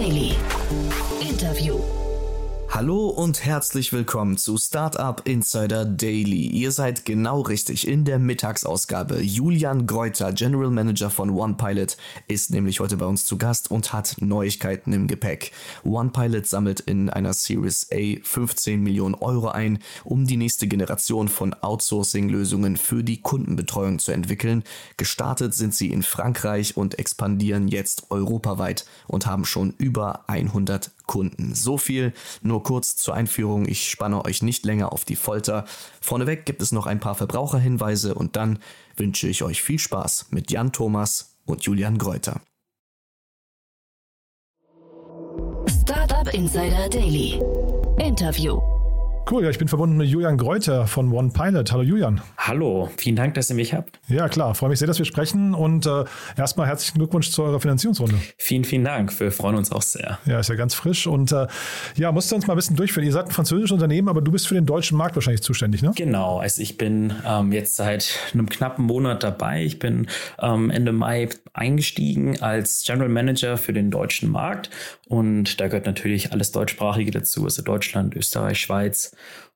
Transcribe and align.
Daily. 0.00 0.29
Hallo 2.80 3.08
und 3.08 3.44
herzlich 3.44 3.92
willkommen 3.92 4.38
zu 4.38 4.56
Startup 4.56 5.20
Insider 5.26 5.84
Daily. 5.84 6.46
Ihr 6.46 6.72
seid 6.72 7.04
genau 7.04 7.42
richtig 7.42 7.86
in 7.86 8.06
der 8.06 8.18
Mittagsausgabe. 8.18 9.20
Julian 9.20 9.86
Greuter, 9.86 10.32
General 10.32 10.70
Manager 10.70 11.10
von 11.10 11.28
OnePilot, 11.28 11.98
ist 12.26 12.50
nämlich 12.50 12.80
heute 12.80 12.96
bei 12.96 13.04
uns 13.04 13.26
zu 13.26 13.36
Gast 13.36 13.70
und 13.70 13.92
hat 13.92 14.16
Neuigkeiten 14.20 14.94
im 14.94 15.08
Gepäck. 15.08 15.52
OnePilot 15.84 16.46
sammelt 16.46 16.80
in 16.80 17.10
einer 17.10 17.34
Series 17.34 17.86
A 17.92 18.16
15 18.22 18.82
Millionen 18.82 19.14
Euro 19.14 19.48
ein, 19.48 19.80
um 20.02 20.26
die 20.26 20.38
nächste 20.38 20.66
Generation 20.66 21.28
von 21.28 21.52
Outsourcing-Lösungen 21.52 22.78
für 22.78 23.04
die 23.04 23.20
Kundenbetreuung 23.20 23.98
zu 23.98 24.12
entwickeln. 24.12 24.64
Gestartet 24.96 25.52
sind 25.52 25.74
sie 25.74 25.92
in 25.92 26.02
Frankreich 26.02 26.78
und 26.78 26.98
expandieren 26.98 27.68
jetzt 27.68 28.10
europaweit 28.10 28.86
und 29.06 29.26
haben 29.26 29.44
schon 29.44 29.74
über 29.76 30.24
100 30.28 30.92
Kunden. 31.10 31.56
So 31.56 31.76
viel 31.76 32.12
nur 32.40 32.62
kurz 32.70 32.94
zur 32.94 33.14
Einführung. 33.14 33.66
Ich 33.66 33.90
spanne 33.90 34.24
euch 34.24 34.42
nicht 34.42 34.64
länger 34.64 34.92
auf 34.92 35.04
die 35.04 35.16
Folter. 35.16 35.64
Vorneweg 36.00 36.46
gibt 36.46 36.62
es 36.62 36.70
noch 36.70 36.86
ein 36.86 37.00
paar 37.00 37.16
Verbraucherhinweise 37.16 38.14
und 38.14 38.36
dann 38.36 38.60
wünsche 38.94 39.26
ich 39.26 39.42
euch 39.42 39.60
viel 39.60 39.80
Spaß 39.80 40.26
mit 40.30 40.52
Jan 40.52 40.70
Thomas 40.70 41.36
und 41.46 41.64
Julian 41.64 41.98
Greuter. 41.98 42.40
Startup 45.66 46.32
Insider 46.32 46.88
Daily. 46.88 47.42
Interview. 47.98 48.79
Cool, 49.28 49.44
ja, 49.44 49.50
ich 49.50 49.58
bin 49.58 49.68
verbunden 49.68 49.96
mit 49.96 50.08
Julian 50.08 50.36
Greuter 50.36 50.86
von 50.86 51.12
OnePilot. 51.12 51.70
Hallo 51.70 51.82
Julian. 51.82 52.20
Hallo, 52.36 52.90
vielen 52.96 53.14
Dank, 53.14 53.34
dass 53.34 53.48
ihr 53.48 53.54
mich 53.54 53.72
habt. 53.74 54.00
Ja, 54.08 54.28
klar, 54.28 54.54
freue 54.56 54.70
mich 54.70 54.80
sehr, 54.80 54.88
dass 54.88 54.98
wir 54.98 55.04
sprechen 55.04 55.54
und 55.54 55.86
äh, 55.86 56.04
erstmal 56.36 56.66
herzlichen 56.66 56.98
Glückwunsch 56.98 57.30
zu 57.30 57.44
eurer 57.44 57.60
Finanzierungsrunde. 57.60 58.16
Vielen, 58.38 58.64
vielen 58.64 58.84
Dank. 58.84 59.18
Wir 59.20 59.30
freuen 59.30 59.54
uns 59.54 59.70
auch 59.70 59.82
sehr. 59.82 60.18
Ja, 60.26 60.40
ist 60.40 60.48
ja 60.48 60.56
ganz 60.56 60.74
frisch 60.74 61.06
und 61.06 61.30
äh, 61.30 61.46
ja, 61.96 62.10
musst 62.10 62.32
du 62.32 62.34
uns 62.34 62.48
mal 62.48 62.54
ein 62.54 62.56
bisschen 62.56 62.74
durchführen. 62.74 63.06
Ihr 63.06 63.12
seid 63.12 63.26
ein 63.26 63.30
französisches 63.30 63.70
Unternehmen, 63.70 64.08
aber 64.08 64.20
du 64.20 64.32
bist 64.32 64.48
für 64.48 64.54
den 64.54 64.66
deutschen 64.66 64.98
Markt 64.98 65.14
wahrscheinlich 65.14 65.42
zuständig, 65.42 65.82
ne? 65.82 65.92
Genau, 65.94 66.40
also 66.40 66.60
ich 66.60 66.76
bin 66.76 67.12
ähm, 67.24 67.52
jetzt 67.52 67.76
seit 67.76 68.12
einem 68.32 68.48
knappen 68.48 68.84
Monat 68.84 69.22
dabei. 69.22 69.62
Ich 69.62 69.78
bin 69.78 70.08
ähm, 70.40 70.70
Ende 70.70 70.92
Mai 70.92 71.28
eingestiegen 71.52 72.40
als 72.40 72.82
General 72.84 73.08
Manager 73.08 73.56
für 73.56 73.72
den 73.72 73.90
deutschen 73.90 74.30
Markt 74.30 74.70
und 75.10 75.60
da 75.60 75.66
gehört 75.66 75.86
natürlich 75.86 76.30
alles 76.30 76.52
Deutschsprachige 76.52 77.10
dazu, 77.10 77.42
also 77.42 77.62
Deutschland, 77.62 78.14
Österreich, 78.14 78.60
Schweiz 78.60 79.10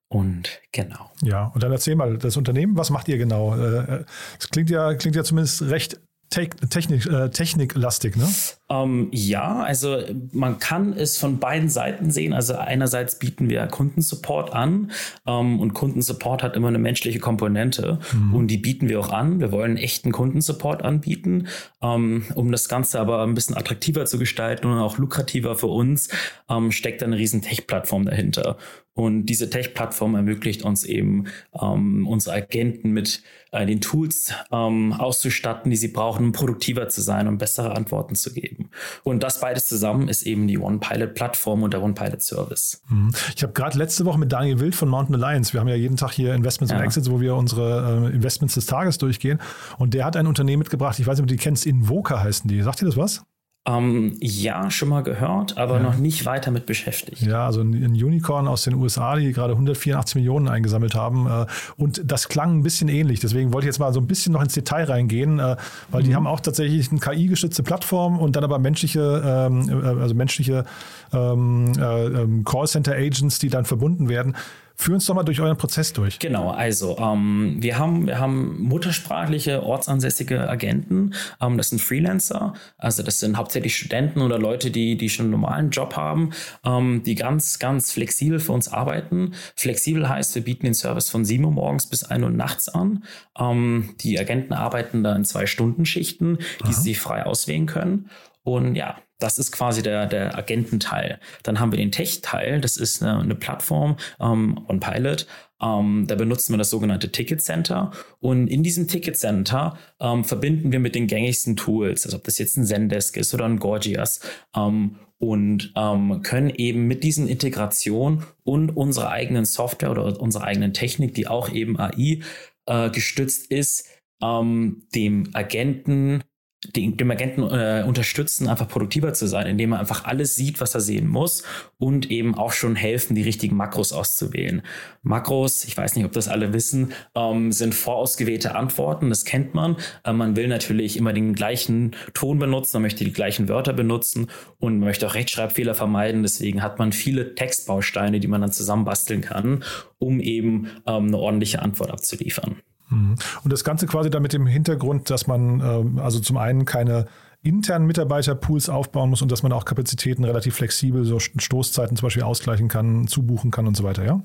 und 0.09 0.61
genau. 0.73 1.13
Ja, 1.23 1.47
und 1.55 1.63
dann 1.63 1.71
erzähl 1.71 1.95
mal, 1.95 2.19
das 2.19 2.37
Unternehmen, 2.37 2.77
was 2.77 2.91
macht 2.91 3.07
ihr 3.07 3.19
genau? 3.19 3.57
Äh, 3.57 4.05
es 4.41 4.49
klingt 4.51 4.69
ja, 4.69 4.95
klingt 4.95 5.15
ja 5.15 5.23
zumindest 5.23 5.63
recht 5.63 6.01
Technik, 6.29 7.07
äh, 7.07 7.31
techniklastig, 7.31 8.17
ne? 8.17 8.29
Ähm, 8.71 9.09
ja, 9.13 9.63
also 9.63 9.99
man 10.33 10.59
kann 10.59 10.95
es 10.95 11.19
von 11.19 11.39
beiden 11.39 11.69
Seiten 11.69 12.11
sehen. 12.11 12.33
Also 12.33 12.55
einerseits 12.55 13.19
bieten 13.19 13.51
wir 13.51 13.67
Kundensupport 13.67 14.55
an 14.55 14.91
ähm, 15.27 15.61
und 15.61 15.75
Kundensupport 15.75 16.43
hat 16.43 16.57
immer 16.57 16.69
eine 16.69 16.79
menschliche 16.79 17.19
Komponente 17.19 17.99
mhm. 18.13 18.35
und 18.35 18.47
die 18.49 18.57
bieten 18.57 18.89
wir 18.89 19.01
auch 19.01 19.13
an. 19.13 19.41
Wir 19.41 19.53
wollen 19.53 19.77
echten 19.77 20.13
Kundensupport 20.13 20.83
anbieten, 20.83 21.49
ähm, 21.83 22.25
um 22.35 22.51
das 22.51 22.69
Ganze 22.69 23.01
aber 23.01 23.23
ein 23.23 23.35
bisschen 23.35 23.57
attraktiver 23.57 24.07
zu 24.07 24.19
gestalten 24.19 24.67
und 24.67 24.79
auch 24.79 24.97
lukrativer 24.97 25.57
für 25.57 25.67
uns, 25.67 26.09
ähm, 26.49 26.73
steckt 26.73 27.03
eine 27.03 27.19
riesen 27.19 27.43
Tech-Plattform 27.43 28.07
dahinter. 28.07 28.57
Und 28.95 29.27
diese 29.27 29.51
Tech-Plattform 29.51 30.15
ermöglicht 30.15 30.63
uns 30.63 30.85
eben, 30.85 31.25
ähm, 31.61 32.07
unsere 32.07 32.37
Agenten 32.37 32.93
mit 32.93 33.23
äh, 33.51 33.67
den 33.67 33.81
Tools 33.81 34.33
ähm, 34.53 34.93
auszustatten, 34.93 35.71
die 35.71 35.77
sie 35.77 35.89
brauchen, 35.89 36.27
um 36.27 36.33
produktiver 36.33 36.89
zu 36.89 37.03
sein 37.03 37.27
und 37.27 37.39
bessere 37.39 37.75
Antworten 37.75 38.15
zu 38.15 38.33
geben. 38.33 38.54
Und 39.03 39.23
das 39.23 39.41
beides 39.41 39.67
zusammen 39.67 40.09
ist 40.09 40.23
eben 40.23 40.47
die 40.47 40.59
One-Pilot-Plattform 40.59 41.63
und 41.63 41.73
der 41.73 41.83
One-Pilot-Service. 41.83 42.83
Mhm. 42.89 43.13
Ich 43.35 43.43
habe 43.43 43.53
gerade 43.53 43.79
letzte 43.79 44.05
Woche 44.05 44.19
mit 44.19 44.33
Daniel 44.33 44.61
Wild 44.61 44.75
von 44.75 44.89
Mountain 44.89 45.15
Alliance, 45.17 45.53
wir 45.53 45.61
haben 45.61 45.69
ja 45.69 45.75
jeden 45.75 45.97
Tag 45.97 46.13
hier 46.13 46.35
Investments 46.35 46.73
ja. 46.73 46.79
und 46.79 46.85
Exits, 46.85 47.11
wo 47.11 47.21
wir 47.21 47.35
unsere 47.37 48.09
äh, 48.09 48.15
Investments 48.15 48.55
des 48.55 48.67
Tages 48.67 48.99
durchgehen. 48.99 49.41
Und 49.79 49.95
der 49.95 50.05
hat 50.05 50.17
ein 50.17 50.27
Unternehmen 50.27 50.61
mitgebracht, 50.61 50.99
ich 50.99 51.07
weiß 51.07 51.19
nicht, 51.19 51.23
ob 51.23 51.29
du 51.29 51.35
die 51.35 51.43
kennst, 51.43 51.67
Invoca 51.67 52.23
heißen 52.23 52.49
die. 52.49 52.63
Sagt 52.63 52.81
dir 52.81 52.87
das 52.87 52.97
was? 52.97 53.25
Ähm, 53.67 54.19
ja, 54.21 54.71
schon 54.71 54.91
mal 54.91 55.03
gehört, 55.03 55.57
aber 55.57 55.77
ja. 55.77 55.83
noch 55.83 55.97
nicht 55.97 56.27
weiter 56.27 56.51
mit 56.51 56.67
beschäftigt. 56.67 57.23
Ja, 57.23 57.47
also 57.47 57.63
ein, 57.63 57.73
Unicorn 57.73 58.47
aus 58.47 58.65
den 58.65 58.75
USA, 58.75 59.17
die 59.17 59.33
gerade 59.33 59.55
184 59.55 60.17
Millionen 60.17 60.49
eingesammelt 60.49 60.95
haben. 60.95 61.27
Äh, 61.27 61.47
und 61.79 62.03
das 62.05 62.29
klang 62.29 62.59
ein 62.59 62.63
bisschen 62.63 62.89
ähnlich. 62.89 63.21
Deswegen 63.21 63.55
wollte 63.55 63.65
ich 63.67 63.69
jetzt 63.69 63.79
mal 63.79 63.91
so 63.95 64.01
ein 64.01 64.07
bisschen 64.07 64.35
noch 64.35 64.43
ins 64.43 64.53
Detail 64.53 64.85
reingehen, 64.85 65.39
äh, 65.39 65.57
weil 65.91 66.03
mhm. 66.03 66.07
die 66.07 66.15
haben 66.15 66.27
auch 66.27 66.41
tatsächlich 66.41 66.91
eine 66.91 67.01
KI-gestützte 67.01 67.63
Plattform 67.63 68.19
und 68.19 68.37
dann 68.37 68.45
aber 68.45 68.59
menschliche, 68.59 69.23
ähm, 69.25 69.71
äh, 69.71 70.01
also 70.01 70.15
menschliche 70.15 70.67
ähm, 71.15 71.73
äh, 71.79 72.05
ähm, 72.05 72.45
Callcenter-Agents, 72.45 73.39
die 73.39 73.49
dann 73.49 73.65
verbunden 73.65 74.11
werden. 74.11 74.37
Führ 74.77 74.95
uns 74.95 75.07
doch 75.07 75.15
mal 75.15 75.23
durch 75.23 75.41
euren 75.41 75.57
Prozess 75.57 75.93
durch. 75.93 76.19
Genau, 76.19 76.51
also 76.51 76.99
ähm, 76.99 77.57
wir, 77.61 77.79
haben, 77.79 78.07
wir 78.07 78.19
haben 78.19 78.61
muttersprachliche, 78.61 79.63
ortsansässige 79.63 80.49
Agenten. 80.49 81.15
Ähm, 81.41 81.57
das 81.57 81.71
sind 81.71 81.81
Freelancer, 81.81 82.55
also 82.77 83.05
das 83.05 83.21
sind 83.21 83.37
hauptsächlich 83.37 83.77
Studenten 83.77 84.21
oder 84.21 84.39
Leute, 84.39 84.73
die, 84.73 84.97
die 84.97 85.09
schon 85.11 85.27
einen 85.27 85.33
normalen 85.33 85.71
Job 85.71 85.97
haben, 85.97 86.31
ähm, 86.65 87.03
die 87.05 87.15
ganz, 87.15 87.61
ganz 87.61 87.93
flexibel 87.93 88.41
für 88.41 88.53
uns 88.53 88.67
arbeiten. 88.69 89.35
Flexibel 89.55 90.09
heißt, 90.09 90.35
wir 90.35 90.43
bieten 90.43 90.67
den 90.67 90.75
Service 90.75 91.09
von 91.09 91.25
7 91.25 91.45
Uhr 91.45 91.53
morgens 91.53 91.87
bis 91.89 92.03
1 92.03 92.25
Uhr 92.25 92.31
nachts 92.31 92.69
an. 92.69 93.05
Ähm, 93.39 93.95
die 94.01 94.19
Agenten 94.19 94.55
arbeiten 94.55 95.05
da 95.05 95.15
in 95.15 95.25
zwei 95.25 95.47
Stunden 95.47 95.87
Schichten, 95.87 96.39
die 96.61 96.65
Aha. 96.65 96.73
sie 96.73 96.95
frei 96.97 97.27
auswählen 97.27 97.67
können. 97.67 98.11
Und 98.43 98.75
ja, 98.75 98.97
das 99.19 99.39
ist 99.39 99.53
quasi 99.53 99.83
der, 99.83 100.07
der 100.07 100.37
Agententeil. 100.37 101.21
Dann 101.43 101.61
haben 101.61 101.73
wir 101.73 101.79
den 101.79 101.93
Tech-Teil, 101.93 102.61
das 102.61 102.77
ist 102.77 103.03
eine, 103.03 103.21
eine 103.21 103.35
Plattform 103.35 103.97
ähm, 104.21 104.65
on 104.69 104.81
Pilot. 104.81 105.27
Ähm, 105.63 106.07
da 106.09 106.15
benutzen 106.15 106.53
wir 106.53 106.59
das 106.59 106.71
sogenannte 106.71 107.11
Ticket 107.13 107.41
Center. 107.41 107.93
Und 108.21 108.49
in 108.49 108.63
diesem 108.63 108.89
Ticket 108.89 109.17
Center 109.17 109.79
ähm, 110.01 110.25
verbinden 110.25 110.73
wir 110.73 110.81
mit 110.81 110.95
den 110.95 111.07
gängigsten 111.07 111.57
Tools, 111.57 112.05
also 112.05 112.17
ob 112.17 112.25
das 112.25 112.39
jetzt 112.39 112.57
ein 112.57 112.67
Zendesk 112.67 113.17
ist 113.17 113.33
oder 113.35 113.45
ein 113.45 113.59
Gorgias. 113.59 114.21
Ähm, 114.55 114.97
und 115.19 115.73
ähm, 115.77 116.23
können 116.23 116.51
eben 116.51 116.87
mit 116.87 117.03
diesen 117.03 117.29
Integrationen 117.29 118.25
und 118.43 118.71
unserer 118.71 119.11
eigenen 119.11 119.45
Software 119.45 119.93
oder 119.93 120.21
unserer 120.21 120.45
eigenen 120.45 120.75
Technik, 120.75 121.15
die 121.15 121.29
auch 121.29 121.51
eben 121.51 121.79
AI 121.79 122.21
äh, 122.67 122.91
gestützt 122.91 123.51
ist, 123.51 123.89
ähm, 124.23 124.83
dem 124.95 125.31
Agenten 125.33 126.25
dem 126.73 127.11
Agenten 127.11 127.43
äh, 127.43 127.85
unterstützen, 127.87 128.49
einfach 128.49 128.69
produktiver 128.69 129.13
zu 129.13 129.27
sein, 129.27 129.47
indem 129.47 129.73
er 129.73 129.81
einfach 129.81 130.05
alles 130.05 130.37
sieht, 130.37 130.61
was 130.61 130.75
er 130.75 130.81
sehen 130.81 131.09
muss 131.09 131.45
und 131.79 132.11
eben 132.11 132.35
auch 132.35 132.53
schon 132.53 132.77
helfen, 132.77 133.15
die 133.15 133.23
richtigen 133.23 133.57
Makros 133.57 133.93
auszuwählen. 133.93 134.63
Makros, 135.03 135.65
ich 135.65 135.77
weiß 135.77 135.97
nicht, 135.97 136.05
ob 136.05 136.13
das 136.13 136.29
alle 136.29 136.53
wissen, 136.53 136.93
ähm, 137.15 137.53
sind 137.53 137.75
vorausgewählte 137.75 138.55
Antworten, 138.55 139.11
das 139.11 139.25
kennt 139.25 139.55
man. 139.55 139.77
Äh, 140.05 140.13
man 140.13 140.37
will 140.37 140.49
natürlich 140.49 140.97
immer 140.97 141.13
den 141.13 141.35
gleichen 141.35 141.93
Ton 142.15 142.39
benutzen, 142.39 142.77
man 142.77 142.83
möchte 142.83 143.05
die 143.05 143.13
gleichen 143.13 143.49
Wörter 143.49 143.73
benutzen 143.73 144.29
und 144.59 144.79
man 144.79 144.89
möchte 144.89 145.07
auch 145.07 145.15
Rechtschreibfehler 145.15 145.75
vermeiden. 145.75 146.23
Deswegen 146.23 146.63
hat 146.63 146.79
man 146.79 146.93
viele 146.93 147.35
Textbausteine, 147.35 148.21
die 148.21 148.29
man 148.29 148.41
dann 148.41 148.53
zusammenbasteln 148.53 149.21
kann, 149.21 149.65
um 149.99 150.21
eben 150.21 150.69
ähm, 150.87 151.07
eine 151.09 151.19
ordentliche 151.19 151.63
Antwort 151.63 151.91
abzuliefern. 151.91 152.63
Mhm. 152.89 153.17
Und 153.43 153.53
das 153.53 153.65
Ganze 153.65 153.87
quasi 153.87 154.11
da 154.11 154.21
mit 154.21 154.33
dem 154.33 154.47
Hintergrund, 154.47 155.11
dass 155.11 155.27
man 155.27 155.61
ähm, 155.61 155.99
also 155.99 156.21
zum 156.21 156.37
einen 156.37 156.65
keine 156.65 157.07
internen 157.43 157.87
Mitarbeiterpools 157.87 158.69
aufbauen 158.69 159.11
muss 159.11 159.23
und 159.23 159.31
dass 159.31 159.43
man 159.43 159.53
auch 159.53 159.67
Kapazitäten 159.67 160.25
relativ 160.25 160.55
flexibel, 160.55 161.05
so 161.05 161.19
Stoßzeiten 161.19 161.97
zum 161.97 162.07
Beispiel 162.07 162.23
ausgleichen 162.23 162.69
kann, 162.69 163.07
zubuchen 163.07 163.51
kann 163.51 163.67
und 163.67 163.77
so 163.77 163.85
weiter, 163.85 164.05
ja? 164.05 164.23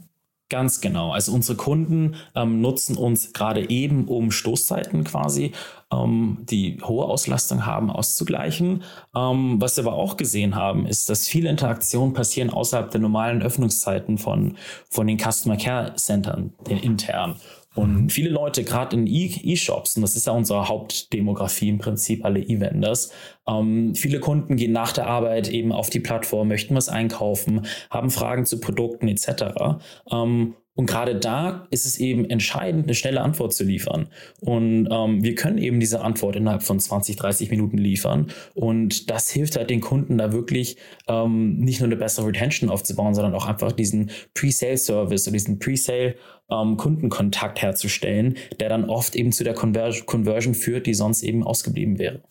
Ganz 0.49 0.81
genau. 0.81 1.11
Also 1.11 1.31
unsere 1.31 1.55
Kunden 1.55 2.15
ähm, 2.33 2.59
nutzen 2.59 2.97
uns 2.97 3.33
gerade 3.33 3.69
eben, 3.69 4.07
um 4.07 4.31
Stoßzeiten 4.31 5.03
quasi, 5.03 5.51
ähm, 5.93 6.39
die 6.41 6.79
hohe 6.81 7.05
Auslastung 7.05 7.67
haben, 7.67 7.91
auszugleichen. 7.91 8.81
Ähm, 9.15 9.61
was 9.61 9.77
wir 9.77 9.85
aber 9.85 9.95
auch 9.95 10.17
gesehen 10.17 10.55
haben, 10.55 10.87
ist, 10.87 11.07
dass 11.07 11.27
viele 11.27 11.51
Interaktionen 11.51 12.13
passieren 12.13 12.49
außerhalb 12.49 12.89
der 12.89 12.99
normalen 12.99 13.43
Öffnungszeiten 13.43 14.17
von, 14.17 14.57
von 14.89 15.05
den 15.05 15.19
Customer 15.19 15.55
Care 15.55 15.93
Centern, 15.97 16.53
den 16.67 16.79
internen. 16.79 17.35
Und 17.79 17.93
mhm. 17.93 18.09
viele 18.09 18.29
Leute, 18.29 18.65
gerade 18.65 18.97
in 18.97 19.07
E-Shops, 19.07 19.95
und 19.95 20.01
das 20.01 20.17
ist 20.17 20.27
ja 20.27 20.33
unsere 20.33 20.67
Hauptdemografie 20.67 21.69
im 21.69 21.77
Prinzip, 21.77 22.25
alle 22.25 22.41
E-Vendors, 22.41 23.13
ähm, 23.47 23.95
viele 23.95 24.19
Kunden 24.19 24.57
gehen 24.57 24.73
nach 24.73 24.91
der 24.91 25.07
Arbeit 25.07 25.47
eben 25.47 25.71
auf 25.71 25.89
die 25.89 26.01
Plattform, 26.01 26.49
möchten 26.49 26.75
was 26.75 26.89
einkaufen, 26.89 27.65
haben 27.89 28.09
Fragen 28.09 28.45
zu 28.45 28.59
Produkten 28.59 29.07
etc. 29.07 29.79
Ähm, 30.11 30.55
Und 30.75 30.85
gerade 30.85 31.15
da 31.15 31.67
ist 31.71 31.85
es 31.85 31.97
eben 31.97 32.29
entscheidend, 32.29 32.85
eine 32.85 32.93
schnelle 32.93 33.19
Antwort 33.19 33.53
zu 33.53 33.65
liefern. 33.65 34.07
Und 34.39 34.87
ähm, 34.89 35.21
wir 35.23 35.35
können 35.35 35.57
eben 35.57 35.79
diese 35.79 36.01
Antwort 36.01 36.37
innerhalb 36.37 36.63
von 36.63 36.79
20, 36.79 37.17
30 37.17 37.49
Minuten 37.49 37.77
liefern. 37.77 38.27
Und 38.53 39.09
das 39.09 39.29
hilft 39.29 39.57
halt 39.57 39.69
den 39.69 39.81
Kunden 39.81 40.17
da 40.17 40.31
wirklich 40.31 40.77
ähm, 41.07 41.57
nicht 41.57 41.81
nur 41.81 41.87
eine 41.87 41.97
bessere 41.97 42.27
Retention 42.27 42.69
aufzubauen, 42.69 43.13
sondern 43.13 43.33
auch 43.33 43.45
einfach 43.45 43.73
diesen 43.73 44.11
Pre-Sale-Service 44.33 45.27
oder 45.27 45.33
diesen 45.33 45.59
Pre-Sale 45.59 46.15
ähm, 46.49 46.77
Kundenkontakt 46.77 47.61
herzustellen, 47.61 48.37
der 48.59 48.69
dann 48.69 48.85
oft 48.85 49.15
eben 49.15 49.31
zu 49.31 49.43
der 49.43 49.53
Conver 49.53 49.91
Conversion 50.05 50.55
führt, 50.55 50.87
die 50.87 50.93
sonst 50.93 51.23
eben 51.23 51.43
ausgeblieben 51.43 51.99
wäre. 51.99 52.21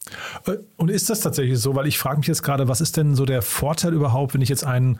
Äh, 0.46 0.56
und 0.76 0.91
ist 0.91 1.11
das 1.11 1.20
tatsächlich 1.20 1.58
so? 1.58 1.75
Weil 1.75 1.87
ich 1.87 1.99
frage 1.99 2.19
mich 2.19 2.29
jetzt 2.29 2.43
gerade, 2.43 2.69
was 2.69 2.81
ist 2.81 2.96
denn 2.96 3.14
so 3.14 3.25
der 3.25 3.43
Vorteil 3.43 3.93
überhaupt, 3.93 4.34
wenn 4.34 4.41
ich 4.41 4.49
jetzt 4.49 4.64
einen 4.64 4.99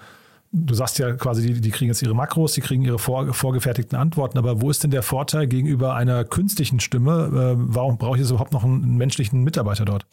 du 0.53 0.75
sagst 0.75 0.99
ja 0.99 1.13
quasi, 1.13 1.47
die, 1.47 1.61
die, 1.61 1.71
kriegen 1.71 1.91
jetzt 1.91 2.03
ihre 2.03 2.15
Makros, 2.15 2.53
die 2.53 2.61
kriegen 2.61 2.83
ihre 2.83 2.99
vor, 2.99 3.33
vorgefertigten 3.33 3.99
Antworten, 3.99 4.39
aber 4.39 4.61
wo 4.61 4.71
ist 4.71 4.83
denn 4.83 4.91
der 4.91 5.03
Vorteil 5.03 5.47
gegenüber 5.47 5.95
einer 5.95 6.25
künstlichen 6.25 6.81
Stimme? 6.81 7.57
Äh, 7.57 7.57
warum 7.59 7.99
brauche 7.99 8.17
ich 8.17 8.21
jetzt 8.21 8.31
überhaupt 8.31 8.53
noch 8.53 8.65
einen 8.65 8.97
menschlichen 8.97 9.43
Mitarbeiter 9.43 9.85
dort? 9.85 10.07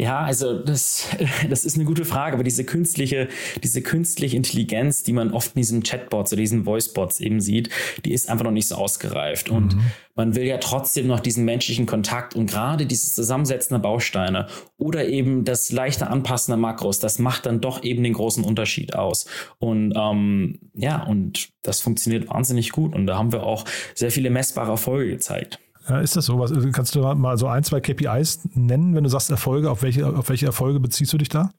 Ja, 0.00 0.20
also 0.20 0.56
das, 0.56 1.08
das 1.50 1.64
ist 1.64 1.74
eine 1.74 1.84
gute 1.84 2.04
Frage, 2.04 2.34
aber 2.34 2.44
diese 2.44 2.64
künstliche, 2.64 3.28
diese 3.64 3.82
künstliche 3.82 4.36
Intelligenz, 4.36 5.02
die 5.02 5.12
man 5.12 5.32
oft 5.32 5.56
in 5.56 5.60
diesen 5.60 5.82
Chatbots 5.82 6.32
oder 6.32 6.40
diesen 6.40 6.66
Voicebots 6.66 7.18
eben 7.18 7.40
sieht, 7.40 7.68
die 8.04 8.12
ist 8.12 8.30
einfach 8.30 8.44
noch 8.44 8.52
nicht 8.52 8.68
so 8.68 8.76
ausgereift. 8.76 9.50
Und 9.50 9.74
mhm. 9.74 9.80
man 10.14 10.36
will 10.36 10.44
ja 10.44 10.58
trotzdem 10.58 11.08
noch 11.08 11.18
diesen 11.18 11.44
menschlichen 11.44 11.86
Kontakt 11.86 12.36
und 12.36 12.48
gerade 12.48 12.86
dieses 12.86 13.14
Zusammensetzen 13.14 13.74
der 13.74 13.80
Bausteine 13.80 14.46
oder 14.76 15.08
eben 15.08 15.44
das 15.44 15.72
leichte 15.72 16.08
Anpassen 16.08 16.52
der 16.52 16.58
Makros, 16.58 17.00
das 17.00 17.18
macht 17.18 17.46
dann 17.46 17.60
doch 17.60 17.82
eben 17.82 18.04
den 18.04 18.12
großen 18.12 18.44
Unterschied 18.44 18.94
aus. 18.94 19.26
Und 19.58 19.94
ähm, 19.96 20.60
ja, 20.74 21.02
und 21.02 21.48
das 21.62 21.80
funktioniert 21.80 22.28
wahnsinnig 22.28 22.70
gut. 22.70 22.94
Und 22.94 23.06
da 23.06 23.18
haben 23.18 23.32
wir 23.32 23.42
auch 23.42 23.64
sehr 23.96 24.12
viele 24.12 24.30
messbare 24.30 24.70
Erfolge 24.70 25.10
gezeigt. 25.10 25.58
Ja, 25.88 26.00
ist 26.00 26.16
das 26.16 26.26
so? 26.26 26.38
Was, 26.38 26.52
kannst 26.72 26.94
du 26.94 27.00
mal 27.00 27.38
so 27.38 27.46
ein, 27.46 27.64
zwei 27.64 27.80
KPIs 27.80 28.40
nennen, 28.54 28.94
wenn 28.94 29.04
du 29.04 29.10
sagst 29.10 29.30
Erfolge? 29.30 29.70
Auf 29.70 29.82
welche, 29.82 30.06
auf 30.06 30.28
welche 30.28 30.46
Erfolge 30.46 30.80
beziehst 30.80 31.12
du 31.12 31.18
dich 31.18 31.28
da? 31.28 31.50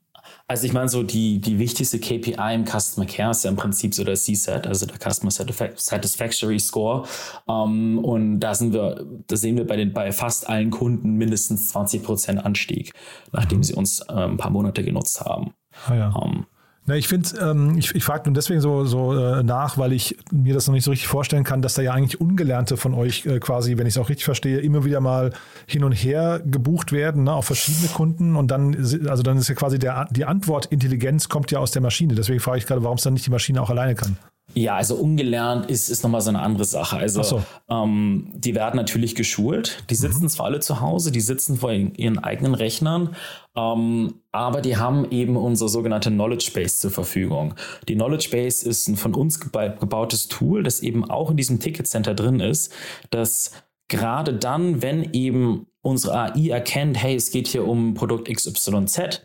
Also 0.47 0.65
ich 0.65 0.73
meine, 0.73 0.89
so 0.89 1.03
die, 1.03 1.39
die 1.39 1.59
wichtigste 1.59 1.99
KPI 1.99 2.53
im 2.53 2.65
Customer 2.65 3.05
Care 3.05 3.31
ist 3.31 3.43
ja 3.43 3.49
im 3.49 3.55
Prinzip 3.55 3.93
so 3.93 4.03
der 4.03 4.15
CSAT, 4.15 4.67
also 4.67 4.85
der 4.85 4.97
Customer 4.97 5.31
Satisfactory 5.31 6.59
Score. 6.59 7.03
Um, 7.45 7.97
ähm, 7.99 7.99
und 7.99 8.39
da 8.39 8.55
sind 8.55 8.73
wir, 8.73 9.05
da 9.27 9.35
sehen 9.35 9.57
wir 9.57 9.65
bei 9.65 9.75
den 9.75 9.93
bei 9.93 10.11
fast 10.11 10.49
allen 10.49 10.71
Kunden 10.71 11.17
mindestens 11.17 11.69
20 11.69 12.03
Prozent 12.03 12.45
Anstieg, 12.45 12.93
nachdem 13.31 13.59
mhm. 13.59 13.63
sie 13.63 13.73
uns 13.73 14.01
äh, 14.01 14.13
ein 14.13 14.37
paar 14.37 14.51
Monate 14.51 14.83
genutzt 14.83 15.21
haben. 15.21 15.53
Ah, 15.87 15.95
ja. 15.95 16.09
Um, 16.09 16.31
ähm, 16.31 16.45
na, 16.89 16.95
ich 16.95 17.07
finde, 17.07 17.29
ähm, 17.39 17.77
ich, 17.77 17.93
ich 17.93 18.03
frage 18.03 18.23
nun 18.25 18.33
deswegen 18.33 18.61
so, 18.61 18.83
so 18.83 19.15
äh, 19.15 19.43
nach, 19.43 19.77
weil 19.77 19.93
ich 19.93 20.17
mir 20.31 20.55
das 20.55 20.65
noch 20.65 20.73
nicht 20.73 20.83
so 20.83 20.89
richtig 20.89 21.07
vorstellen 21.07 21.43
kann, 21.43 21.61
dass 21.61 21.75
da 21.75 21.83
ja 21.83 21.93
eigentlich 21.93 22.19
Ungelernte 22.19 22.77
von 22.77 22.95
euch 22.95 23.27
äh, 23.27 23.39
quasi, 23.39 23.77
wenn 23.77 23.85
ich 23.85 23.93
es 23.93 23.97
auch 23.99 24.09
richtig 24.09 24.25
verstehe, 24.25 24.57
immer 24.57 24.85
wieder 24.85 24.99
mal 24.99 25.31
hin 25.67 25.83
und 25.83 25.91
her 25.91 26.41
gebucht 26.43 26.91
werden, 26.91 27.25
ne, 27.25 27.33
auf 27.33 27.45
verschiedene 27.45 27.89
Kunden 27.89 28.35
und 28.35 28.49
dann, 28.49 28.75
also 29.07 29.21
dann 29.21 29.37
ist 29.37 29.49
ja 29.49 29.53
quasi 29.53 29.77
der, 29.77 30.07
die 30.09 30.25
Antwortintelligenz 30.25 31.29
kommt 31.29 31.51
ja 31.51 31.59
aus 31.59 31.69
der 31.69 31.83
Maschine. 31.83 32.15
Deswegen 32.15 32.39
frage 32.39 32.57
ich 32.57 32.65
gerade, 32.65 32.83
warum 32.83 32.97
es 32.97 33.03
dann 33.03 33.13
nicht 33.13 33.27
die 33.27 33.31
Maschine 33.31 33.61
auch 33.61 33.69
alleine 33.69 33.93
kann. 33.93 34.17
Ja, 34.55 34.75
also 34.75 34.95
ungelernt 34.95 35.69
ist, 35.69 35.89
ist 35.89 36.03
nochmal 36.03 36.21
so 36.21 36.29
eine 36.29 36.41
andere 36.41 36.65
Sache. 36.65 36.97
Also 36.97 37.21
so. 37.21 37.43
ähm, 37.69 38.31
die 38.35 38.55
werden 38.55 38.77
natürlich 38.77 39.15
geschult. 39.15 39.83
Die 39.89 39.95
sitzen 39.95 40.23
mhm. 40.23 40.29
zwar 40.29 40.47
alle 40.47 40.59
zu 40.59 40.81
Hause, 40.81 41.11
die 41.11 41.21
sitzen 41.21 41.57
vor 41.57 41.71
ihren 41.71 42.17
eigenen 42.17 42.55
Rechnern, 42.55 43.15
ähm, 43.55 44.15
aber 44.31 44.61
die 44.61 44.77
haben 44.77 45.09
eben 45.11 45.37
unsere 45.37 45.69
sogenannte 45.69 46.09
Knowledge 46.09 46.51
Base 46.53 46.79
zur 46.79 46.91
Verfügung. 46.91 47.53
Die 47.87 47.95
Knowledge 47.95 48.29
Base 48.31 48.67
ist 48.67 48.87
ein 48.87 48.95
von 48.95 49.13
uns 49.13 49.39
gebautes 49.39 50.27
Tool, 50.27 50.63
das 50.63 50.81
eben 50.81 51.09
auch 51.09 51.31
in 51.31 51.37
diesem 51.37 51.59
Ticket 51.59 51.87
Center 51.87 52.15
drin 52.15 52.39
ist, 52.39 52.73
das 53.11 53.51
gerade 53.87 54.33
dann, 54.33 54.81
wenn 54.81 55.13
eben 55.13 55.67
unsere 55.81 56.33
AI 56.33 56.49
erkennt, 56.49 57.01
hey, 57.01 57.15
es 57.15 57.31
geht 57.31 57.47
hier 57.47 57.67
um 57.67 57.93
Produkt 57.93 58.33
XYZ, 58.33 59.21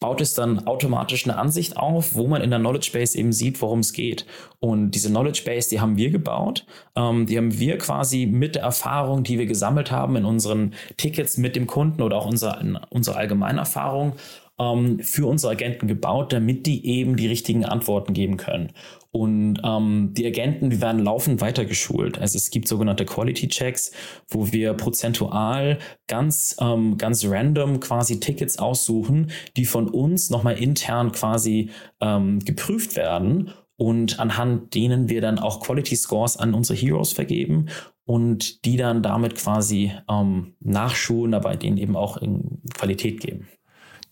baut 0.00 0.20
es 0.20 0.34
dann 0.34 0.66
automatisch 0.66 1.26
eine 1.26 1.36
Ansicht 1.36 1.76
auf, 1.76 2.14
wo 2.14 2.26
man 2.26 2.42
in 2.42 2.50
der 2.50 2.60
Knowledge 2.60 2.90
Base 2.92 3.18
eben 3.18 3.32
sieht, 3.32 3.60
worum 3.60 3.80
es 3.80 3.92
geht. 3.92 4.26
Und 4.60 4.92
diese 4.92 5.10
Knowledge 5.10 5.42
Base, 5.44 5.68
die 5.68 5.80
haben 5.80 5.96
wir 5.96 6.10
gebaut. 6.10 6.66
Ähm, 6.94 7.26
die 7.26 7.36
haben 7.36 7.58
wir 7.58 7.78
quasi 7.78 8.26
mit 8.26 8.54
der 8.54 8.62
Erfahrung, 8.62 9.24
die 9.24 9.38
wir 9.38 9.46
gesammelt 9.46 9.90
haben 9.90 10.16
in 10.16 10.24
unseren 10.24 10.74
Tickets 10.96 11.36
mit 11.36 11.56
dem 11.56 11.66
Kunden 11.66 12.02
oder 12.02 12.16
auch 12.16 12.26
unserer, 12.26 12.60
unsere 12.90 13.16
allgemeine 13.16 13.58
Erfahrung 13.58 14.14
ähm, 14.58 15.00
für 15.00 15.26
unsere 15.26 15.52
Agenten 15.52 15.86
gebaut, 15.86 16.32
damit 16.32 16.66
die 16.66 16.86
eben 16.86 17.16
die 17.16 17.26
richtigen 17.26 17.64
Antworten 17.64 18.12
geben 18.12 18.36
können. 18.36 18.72
Und 19.10 19.60
ähm, 19.64 20.12
die 20.12 20.26
Agenten, 20.26 20.70
die 20.70 20.80
werden 20.80 21.02
laufend 21.02 21.40
weitergeschult. 21.40 22.18
Also 22.18 22.36
es 22.36 22.50
gibt 22.50 22.68
sogenannte 22.68 23.06
Quality 23.06 23.48
Checks, 23.48 23.90
wo 24.28 24.52
wir 24.52 24.74
prozentual 24.74 25.78
ganz, 26.06 26.56
ähm, 26.60 26.98
ganz 26.98 27.24
random 27.24 27.80
quasi 27.80 28.20
Tickets 28.20 28.58
aussuchen, 28.58 29.30
die 29.56 29.64
von 29.64 29.88
uns 29.88 30.28
nochmal 30.30 30.58
intern 30.58 31.12
quasi 31.12 31.70
ähm, 32.00 32.40
geprüft 32.40 32.96
werden 32.96 33.50
und 33.76 34.18
anhand 34.18 34.74
denen 34.74 35.08
wir 35.08 35.20
dann 35.20 35.38
auch 35.38 35.60
Quality 35.60 35.96
Scores 35.96 36.36
an 36.36 36.52
unsere 36.52 36.78
Heroes 36.78 37.12
vergeben 37.12 37.66
und 38.04 38.64
die 38.64 38.76
dann 38.76 39.02
damit 39.02 39.36
quasi 39.36 39.92
ähm, 40.10 40.54
nachschulen, 40.60 41.32
aber 41.32 41.56
denen 41.56 41.78
eben 41.78 41.96
auch 41.96 42.16
in 42.16 42.60
Qualität 42.74 43.20
geben. 43.20 43.48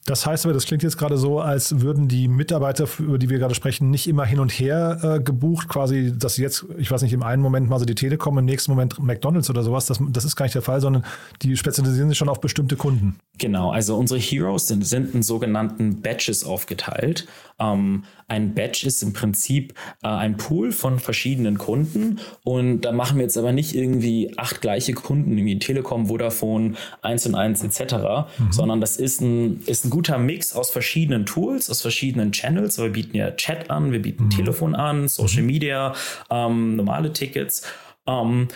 Das 0.07 0.25
heißt 0.25 0.47
aber, 0.47 0.55
das 0.55 0.67
klingt 0.67 0.85
jetzt 0.85 0.99
gerade 0.99 1.19
so, 1.19 1.41
als 1.41 1.81
würden 1.81 2.07
die 2.07 2.29
Mitarbeiter, 2.29 2.87
über 3.01 3.19
die 3.19 3.29
wir 3.29 3.39
gerade 3.39 3.57
sprechen, 3.57 3.91
nicht 3.91 4.07
immer 4.07 4.25
hin 4.25 4.39
und 4.39 4.51
her 4.51 5.01
äh, 5.03 5.21
gebucht, 5.21 5.69
quasi, 5.69 6.17
dass 6.17 6.37
sie 6.37 6.43
jetzt, 6.43 6.65
ich 6.79 6.93
weiß 6.93 7.03
nicht, 7.03 7.13
im 7.13 7.25
einen 7.25 7.43
Moment 7.43 7.69
mal 7.69 7.81
so 7.81 7.85
die 7.85 7.97
Telekom, 7.97 8.39
im 8.39 8.45
nächsten 8.45 8.71
Moment 8.71 9.01
McDonalds 9.01 9.51
oder 9.51 9.65
sowas. 9.65 9.87
Das, 9.87 10.01
das 10.11 10.25
ist 10.25 10.37
gar 10.37 10.45
nicht 10.45 10.55
der 10.55 10.63
Fall, 10.63 10.81
sondern 10.81 11.05
die 11.43 11.57
spezialisieren 11.57 12.09
sich 12.09 12.17
schon 12.17 12.29
auf 12.29 12.41
bestimmte 12.41 12.77
Kunden. 12.77 13.19
Genau, 13.39 13.73
also 13.73 13.97
unsere 13.97 14.21
Heroes 14.21 14.69
sind, 14.69 14.87
sind 14.87 15.13
in 15.13 15.25
sogenannten 15.25 16.01
Batches 16.01 16.45
aufgeteilt. 16.45 17.27
Ähm, 17.59 18.05
ein 18.29 18.55
Batch 18.55 18.85
ist 18.85 19.03
im 19.03 19.13
Prinzip 19.13 19.75
äh, 20.03 20.09
ein 20.09 20.37
Pool 20.37 20.73
von 20.73 20.99
verschiedenen 20.99 21.59
Kunden 21.59 22.19
und 22.43 22.81
da 22.83 22.93
machen 22.93 23.17
wir 23.17 23.23
jetzt 23.23 23.39
aber 23.39 23.53
nicht 23.53 23.75
irgendwie 23.75 24.33
acht 24.37 24.61
gleiche 24.61 24.95
Kunden, 24.95 25.37
irgendwie 25.37 25.59
Telekom, 25.59 26.07
Vodafone, 26.07 26.75
1 27.03 27.27
und 27.27 27.35
1 27.35 27.63
etc., 27.65 27.95
mhm. 28.39 28.53
sondern 28.53 28.81
das 28.81 28.97
ist 28.97 29.21
ein, 29.21 29.63
ist 29.67 29.85
ein 29.85 29.91
guter 29.91 30.19
Mix 30.19 30.55
aus 30.55 30.71
verschiedenen 30.71 31.27
Tools, 31.27 31.71
aus 31.71 31.83
verschiedenen 31.83 32.33
Channels. 32.33 32.79
Wir 32.79 32.91
bieten 32.91 33.17
ja 33.17 33.31
Chat 33.31 33.71
an, 33.71 33.93
wir 33.93 34.03
bieten 34.03 34.25
mhm. 34.25 34.31
Telefon 34.31 34.75
an, 34.75 35.09
Social 35.09 35.43
mhm. 35.43 35.47
Media, 35.47 35.95
ähm, 36.31 36.77
normale 36.77 37.13
Tickets. 37.13 37.63
Ähm, 38.07 38.49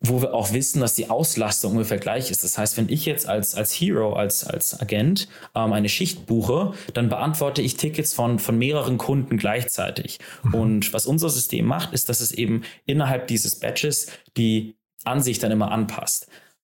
wo 0.00 0.20
wir 0.20 0.34
auch 0.34 0.52
wissen, 0.52 0.80
dass 0.80 0.94
die 0.94 1.10
Auslastung 1.10 1.72
ungefähr 1.72 1.98
gleich 1.98 2.30
ist. 2.30 2.44
Das 2.44 2.58
heißt, 2.58 2.76
wenn 2.76 2.88
ich 2.88 3.06
jetzt 3.06 3.26
als, 3.26 3.54
als 3.54 3.72
Hero, 3.72 4.14
als, 4.14 4.44
als 4.44 4.80
Agent 4.80 5.28
ähm, 5.54 5.72
eine 5.72 5.88
Schicht 5.88 6.26
buche, 6.26 6.74
dann 6.92 7.08
beantworte 7.08 7.62
ich 7.62 7.76
Tickets 7.76 8.12
von, 8.12 8.38
von 8.38 8.58
mehreren 8.58 8.98
Kunden 8.98 9.36
gleichzeitig. 9.36 10.18
Mhm. 10.42 10.54
Und 10.54 10.92
was 10.92 11.06
unser 11.06 11.30
System 11.30 11.66
macht, 11.66 11.92
ist, 11.92 12.08
dass 12.08 12.20
es 12.20 12.32
eben 12.32 12.62
innerhalb 12.86 13.28
dieses 13.28 13.58
Batches 13.58 14.08
die 14.36 14.76
Ansicht 15.04 15.42
dann 15.42 15.52
immer 15.52 15.70
anpasst. 15.70 16.28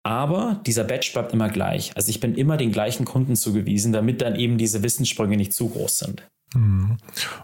Aber 0.03 0.61
dieser 0.67 0.83
Batch 0.83 1.13
bleibt 1.13 1.33
immer 1.33 1.49
gleich. 1.49 1.91
Also 1.95 2.11
ich 2.11 2.19
bin 2.19 2.35
immer 2.35 2.57
den 2.57 2.71
gleichen 2.71 3.05
Kunden 3.05 3.35
zugewiesen, 3.35 3.91
damit 3.91 4.21
dann 4.21 4.35
eben 4.35 4.59
diese 4.59 4.83
Wissenssprünge 4.83 5.35
nicht 5.35 5.53
zu 5.53 5.69
groß 5.69 5.97
sind. 5.99 6.29
Mhm. 6.53 6.97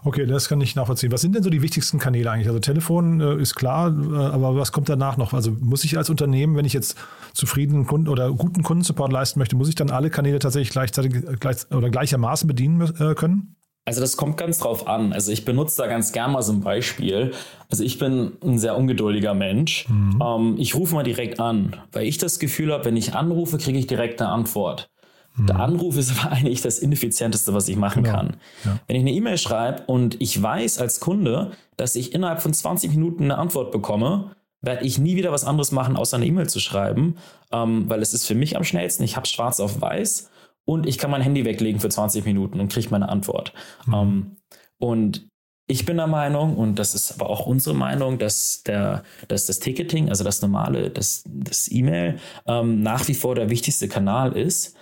Okay, 0.04 0.26
das 0.26 0.48
kann 0.48 0.60
ich 0.60 0.74
nachvollziehen. 0.74 1.12
Was 1.12 1.20
sind 1.20 1.34
denn 1.34 1.42
so 1.42 1.50
die 1.50 1.62
wichtigsten 1.62 1.98
Kanäle 1.98 2.30
eigentlich? 2.30 2.48
Also 2.48 2.60
Telefon 2.60 3.20
äh, 3.20 3.36
ist 3.36 3.54
klar, 3.54 3.88
äh, 3.88 4.16
aber 4.16 4.56
was 4.56 4.72
kommt 4.72 4.88
danach 4.88 5.16
noch? 5.16 5.32
Also 5.32 5.50
muss 5.60 5.84
ich 5.84 5.98
als 5.98 6.10
Unternehmen, 6.10 6.56
wenn 6.56 6.64
ich 6.64 6.72
jetzt 6.72 6.96
zufriedenen 7.34 7.86
Kunden 7.86 8.08
oder 8.08 8.30
guten 8.32 8.62
Kundensupport 8.62 9.12
leisten 9.12 9.38
möchte, 9.38 9.56
muss 9.56 9.68
ich 9.68 9.74
dann 9.74 9.90
alle 9.90 10.10
Kanäle 10.10 10.38
tatsächlich 10.38 10.70
gleichzeitig 10.70 11.24
gleich, 11.40 11.70
oder 11.70 11.90
gleichermaßen 11.90 12.46
bedienen 12.46 12.80
äh, 12.98 13.14
können? 13.14 13.56
Also 13.84 14.00
das 14.00 14.16
kommt 14.16 14.36
ganz 14.36 14.58
drauf 14.58 14.86
an. 14.86 15.12
Also 15.12 15.32
ich 15.32 15.44
benutze 15.44 15.82
da 15.82 15.88
ganz 15.88 16.12
gern 16.12 16.32
mal 16.32 16.42
so 16.42 16.52
ein 16.52 16.60
Beispiel. 16.60 17.32
Also 17.68 17.82
ich 17.82 17.98
bin 17.98 18.32
ein 18.42 18.58
sehr 18.58 18.76
ungeduldiger 18.76 19.34
Mensch. 19.34 19.88
Mhm. 19.88 20.22
Ähm, 20.22 20.54
ich 20.58 20.76
rufe 20.76 20.94
mal 20.94 21.02
direkt 21.02 21.40
an, 21.40 21.76
weil 21.90 22.06
ich 22.06 22.18
das 22.18 22.38
Gefühl 22.38 22.72
habe, 22.72 22.84
wenn 22.84 22.96
ich 22.96 23.14
anrufe, 23.14 23.58
kriege 23.58 23.78
ich 23.78 23.88
direkt 23.88 24.22
eine 24.22 24.30
Antwort. 24.30 24.88
Der 25.36 25.54
mhm. 25.54 25.60
Anruf 25.60 25.96
ist 25.96 26.10
aber 26.18 26.32
eigentlich 26.36 26.62
das 26.62 26.78
Ineffizienteste, 26.78 27.54
was 27.54 27.68
ich 27.68 27.76
machen 27.76 28.04
genau. 28.04 28.16
kann. 28.16 28.36
Ja. 28.64 28.78
Wenn 28.86 28.96
ich 28.96 29.02
eine 29.02 29.12
E-Mail 29.12 29.38
schreibe 29.38 29.84
und 29.86 30.20
ich 30.20 30.40
weiß 30.40 30.78
als 30.78 31.00
Kunde, 31.00 31.52
dass 31.76 31.96
ich 31.96 32.14
innerhalb 32.14 32.40
von 32.40 32.52
20 32.52 32.90
Minuten 32.90 33.24
eine 33.24 33.38
Antwort 33.38 33.72
bekomme, 33.72 34.32
werde 34.60 34.84
ich 34.84 34.98
nie 34.98 35.16
wieder 35.16 35.32
was 35.32 35.44
anderes 35.44 35.72
machen, 35.72 35.96
außer 35.96 36.16
eine 36.16 36.26
E-Mail 36.26 36.48
zu 36.48 36.60
schreiben, 36.60 37.16
ähm, 37.50 37.88
weil 37.88 38.00
es 38.00 38.14
ist 38.14 38.26
für 38.26 38.34
mich 38.34 38.56
am 38.56 38.64
schnellsten. 38.64 39.02
Ich 39.02 39.16
habe 39.16 39.26
schwarz 39.26 39.58
auf 39.58 39.80
weiß 39.80 40.30
und 40.64 40.86
ich 40.86 40.98
kann 40.98 41.10
mein 41.10 41.22
Handy 41.22 41.44
weglegen 41.44 41.80
für 41.80 41.88
20 41.88 42.24
Minuten 42.24 42.60
und 42.60 42.72
kriege 42.72 42.88
meine 42.90 43.08
Antwort. 43.08 43.52
Mhm. 43.86 43.94
Ähm, 43.94 44.36
und 44.78 45.26
ich 45.68 45.86
bin 45.86 45.96
der 45.96 46.06
Meinung, 46.06 46.56
und 46.56 46.78
das 46.78 46.94
ist 46.94 47.12
aber 47.12 47.30
auch 47.30 47.46
unsere 47.46 47.74
Meinung, 47.74 48.18
dass, 48.18 48.62
der, 48.64 49.04
dass 49.28 49.46
das 49.46 49.58
Ticketing, 49.58 50.10
also 50.10 50.22
das 50.22 50.42
normale, 50.42 50.90
das, 50.90 51.24
das 51.26 51.70
E-Mail, 51.70 52.18
ähm, 52.46 52.82
nach 52.82 53.08
wie 53.08 53.14
vor 53.14 53.34
der 53.34 53.48
wichtigste 53.48 53.88
Kanal 53.88 54.36
ist 54.36 54.76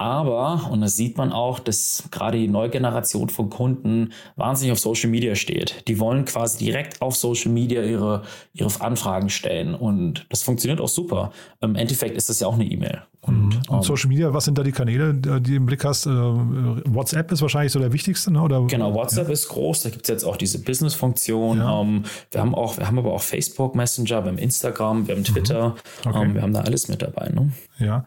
Aber, 0.00 0.68
und 0.70 0.80
das 0.80 0.94
sieht 0.94 1.18
man 1.18 1.32
auch, 1.32 1.58
dass 1.58 2.04
gerade 2.12 2.38
die 2.38 2.46
neue 2.46 2.70
Generation 2.70 3.28
von 3.28 3.50
Kunden 3.50 4.12
wahnsinnig 4.36 4.70
auf 4.70 4.78
Social 4.78 5.10
Media 5.10 5.34
steht. 5.34 5.88
Die 5.88 5.98
wollen 5.98 6.24
quasi 6.24 6.64
direkt 6.64 7.02
auf 7.02 7.16
Social 7.16 7.50
Media 7.50 7.82
ihre, 7.82 8.22
ihre 8.52 8.80
Anfragen 8.80 9.28
stellen. 9.28 9.74
Und 9.74 10.24
das 10.30 10.44
funktioniert 10.44 10.80
auch 10.80 10.88
super. 10.88 11.32
Im 11.60 11.74
Endeffekt 11.74 12.16
ist 12.16 12.28
das 12.28 12.38
ja 12.38 12.46
auch 12.46 12.54
eine 12.54 12.64
E-Mail. 12.64 13.02
Und, 13.22 13.48
mhm. 13.48 13.62
und 13.68 13.76
ähm, 13.78 13.82
Social 13.82 14.08
Media, 14.08 14.32
was 14.32 14.44
sind 14.44 14.56
da 14.56 14.62
die 14.62 14.70
Kanäle, 14.70 15.12
die 15.14 15.40
du 15.40 15.56
im 15.56 15.66
Blick 15.66 15.84
hast? 15.84 16.06
Äh, 16.06 16.10
WhatsApp 16.10 17.32
ist 17.32 17.42
wahrscheinlich 17.42 17.72
so 17.72 17.80
der 17.80 17.92
wichtigste, 17.92 18.32
ne? 18.32 18.40
oder? 18.40 18.64
Genau, 18.68 18.94
WhatsApp 18.94 19.26
ja. 19.26 19.32
ist 19.32 19.48
groß. 19.48 19.82
Da 19.82 19.90
gibt 19.90 20.02
es 20.02 20.08
jetzt 20.08 20.24
auch 20.24 20.36
diese 20.36 20.62
Business-Funktion. 20.62 21.58
Ja. 21.58 21.72
Um, 21.72 21.88
ähm, 21.88 22.04
wir 22.30 22.40
haben 22.40 22.54
auch, 22.54 22.78
wir 22.78 22.86
haben 22.86 22.98
aber 22.98 23.12
auch 23.12 23.22
Facebook 23.22 23.74
Messenger, 23.74 24.24
wir 24.24 24.30
haben 24.30 24.38
Instagram, 24.38 25.08
wir 25.08 25.16
haben 25.16 25.24
Twitter. 25.24 25.70
Mhm. 26.04 26.10
Okay. 26.10 26.26
Um, 26.26 26.34
wir 26.34 26.42
haben 26.42 26.52
da 26.52 26.60
alles 26.60 26.86
mit 26.86 27.02
dabei. 27.02 27.30
Ne? 27.30 27.50
Ja. 27.78 28.06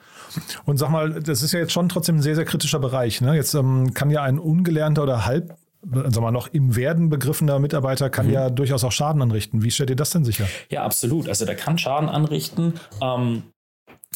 Und 0.65 0.77
sag 0.77 0.89
mal, 0.89 1.21
das 1.21 1.41
ist 1.41 1.51
ja 1.51 1.59
jetzt 1.59 1.73
schon 1.73 1.80
trotzdem 1.89 2.17
ein 2.17 2.21
sehr, 2.21 2.35
sehr 2.35 2.45
kritischer 2.45 2.79
Bereich. 2.79 3.21
Ne? 3.21 3.35
Jetzt 3.35 3.53
ähm, 3.53 3.93
kann 3.93 4.09
ja 4.09 4.23
ein 4.23 4.39
ungelernter 4.39 5.03
oder 5.03 5.25
halb 5.25 5.55
sagen 5.83 6.21
wir 6.21 6.31
noch 6.31 6.47
im 6.53 6.75
Werden 6.75 7.09
begriffener 7.09 7.57
Mitarbeiter 7.57 8.11
kann 8.11 8.27
mhm. 8.27 8.33
ja 8.33 8.49
durchaus 8.51 8.83
auch 8.83 8.91
Schaden 8.91 9.21
anrichten. 9.21 9.63
Wie 9.63 9.71
stellt 9.71 9.89
ihr 9.89 9.95
das 9.95 10.11
denn 10.11 10.23
sicher? 10.23 10.45
Ja, 10.69 10.83
absolut. 10.83 11.27
Also 11.27 11.45
der 11.45 11.55
kann 11.55 11.77
Schaden 11.79 12.07
anrichten. 12.07 12.75
Ähm, 13.01 13.43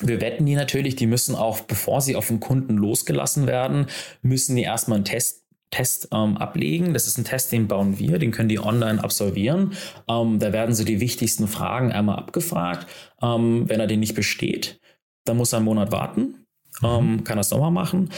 wir 0.01 0.21
wetten 0.21 0.45
die 0.45 0.55
natürlich, 0.55 0.95
die 0.95 1.07
müssen 1.07 1.35
auch, 1.35 1.61
bevor 1.61 2.01
sie 2.01 2.15
auf 2.15 2.27
den 2.27 2.39
Kunden 2.39 2.77
losgelassen 2.77 3.47
werden, 3.47 3.87
müssen 4.21 4.55
die 4.55 4.63
erstmal 4.63 4.97
einen 4.97 5.05
Test 5.05 5.41
Test 5.71 6.09
ähm, 6.13 6.37
ablegen. 6.37 6.93
Das 6.93 7.07
ist 7.07 7.17
ein 7.17 7.25
Test, 7.25 7.51
den 7.51 7.67
bauen 7.67 7.99
wir, 7.99 8.17
den 8.17 8.31
können 8.31 8.47
die 8.47 8.59
online 8.59 9.03
absolvieren. 9.03 9.73
Ähm, 10.07 10.39
da 10.39 10.53
werden 10.53 10.75
so 10.75 10.85
die 10.85 11.01
wichtigsten 11.01 11.47
Fragen 11.47 11.91
einmal 11.91 12.17
abgefragt. 12.17 12.87
Ähm, 13.21 13.67
wenn 13.67 13.79
er 13.79 13.87
den 13.87 13.99
nicht 13.99 14.15
besteht, 14.15 14.79
dann 15.25 15.37
muss 15.37 15.53
er 15.53 15.57
einen 15.57 15.65
Monat 15.65 15.91
warten. 15.91 16.44
Mhm. 16.81 16.87
Ähm, 16.87 17.23
kann 17.23 17.37
das 17.37 17.51
nochmal 17.51 17.71
machen. 17.71 18.09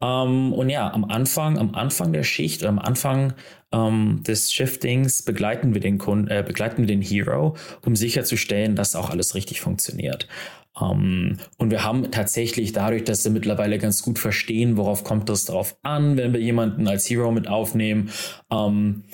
Ähm, 0.00 0.52
und 0.52 0.68
ja, 0.68 0.92
am 0.92 1.04
Anfang, 1.04 1.58
am 1.58 1.74
Anfang 1.74 2.12
der 2.12 2.22
Schicht 2.22 2.62
oder 2.62 2.70
am 2.70 2.78
Anfang 2.78 3.34
ähm, 3.72 4.22
des 4.26 4.52
Shiftings 4.52 5.22
begleiten 5.22 5.74
wir 5.74 5.80
den 5.80 5.98
Kunden, 5.98 6.28
äh, 6.28 6.44
begleiten 6.46 6.78
wir 6.78 6.86
den 6.86 7.02
Hero, 7.02 7.56
um 7.84 7.96
sicherzustellen, 7.96 8.76
dass 8.76 8.96
auch 8.96 9.10
alles 9.10 9.34
richtig 9.34 9.60
funktioniert. 9.60 10.28
Um, 10.76 11.36
und 11.56 11.70
wir 11.70 11.84
haben 11.84 12.10
tatsächlich 12.10 12.72
dadurch, 12.72 13.04
dass 13.04 13.22
wir 13.24 13.30
mittlerweile 13.30 13.78
ganz 13.78 14.02
gut 14.02 14.18
verstehen, 14.18 14.76
worauf 14.76 15.04
kommt 15.04 15.30
es 15.30 15.44
darauf 15.44 15.76
an, 15.84 16.16
wenn 16.16 16.32
wir 16.32 16.40
jemanden 16.40 16.88
als 16.88 17.08
Hero 17.08 17.30
mit 17.30 17.46
aufnehmen, 17.46 18.10
um, 18.48 19.04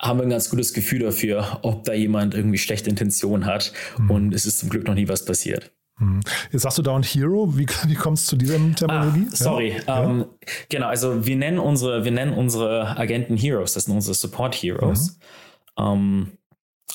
haben 0.00 0.20
wir 0.20 0.22
ein 0.22 0.30
ganz 0.30 0.48
gutes 0.48 0.74
Gefühl 0.74 1.00
dafür, 1.00 1.58
ob 1.62 1.82
da 1.82 1.92
jemand 1.92 2.34
irgendwie 2.34 2.58
schlechte 2.58 2.88
Intention 2.88 3.46
hat. 3.46 3.72
Mhm. 3.98 4.10
Und 4.10 4.34
es 4.34 4.46
ist 4.46 4.60
zum 4.60 4.68
Glück 4.68 4.86
noch 4.86 4.94
nie 4.94 5.08
was 5.08 5.24
passiert. 5.24 5.72
Mhm. 5.98 6.20
Jetzt 6.52 6.62
sagst 6.62 6.78
du 6.78 6.82
dauernd 6.82 7.04
Hero. 7.06 7.56
Wie, 7.56 7.66
wie 7.86 7.94
kommst 7.94 8.26
du 8.26 8.30
zu 8.30 8.36
dieser 8.36 8.56
Terminologie? 8.74 9.26
Ah, 9.30 9.36
sorry. 9.36 9.76
Ja. 9.86 10.04
Ähm, 10.04 10.26
genau, 10.68 10.88
also 10.88 11.26
wir 11.26 11.36
nennen 11.36 11.58
unsere, 11.58 12.04
wir 12.04 12.12
nennen 12.12 12.32
unsere 12.32 12.96
Agenten 12.96 13.36
Heroes. 13.36 13.74
Das 13.74 13.84
sind 13.84 13.94
unsere 13.94 14.14
Support 14.14 14.54
Heroes. 14.54 15.18
Mhm. 15.78 15.84
Ähm, 15.84 16.32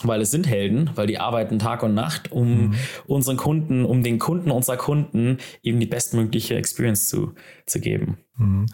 weil 0.02 0.22
es 0.22 0.32
sind 0.32 0.48
Helden, 0.48 0.90
weil 0.96 1.08
die 1.08 1.20
arbeiten 1.20 1.60
Tag 1.60 1.84
und 1.84 1.94
Nacht, 1.94 2.32
um 2.32 2.70
mhm. 2.70 2.76
unseren 3.06 3.38
Kunden, 3.38 3.86
um 3.86 4.04
den 4.04 4.18
Kunden 4.18 4.50
unserer 4.50 4.78
Kunden 4.78 5.38
eben 5.62 5.80
die 5.80 5.86
bestmögliche 5.86 6.56
Experience 6.56 7.08
zu, 7.08 7.34
zu 7.66 7.80
geben. 7.80 8.18
Mhm. 8.38 8.66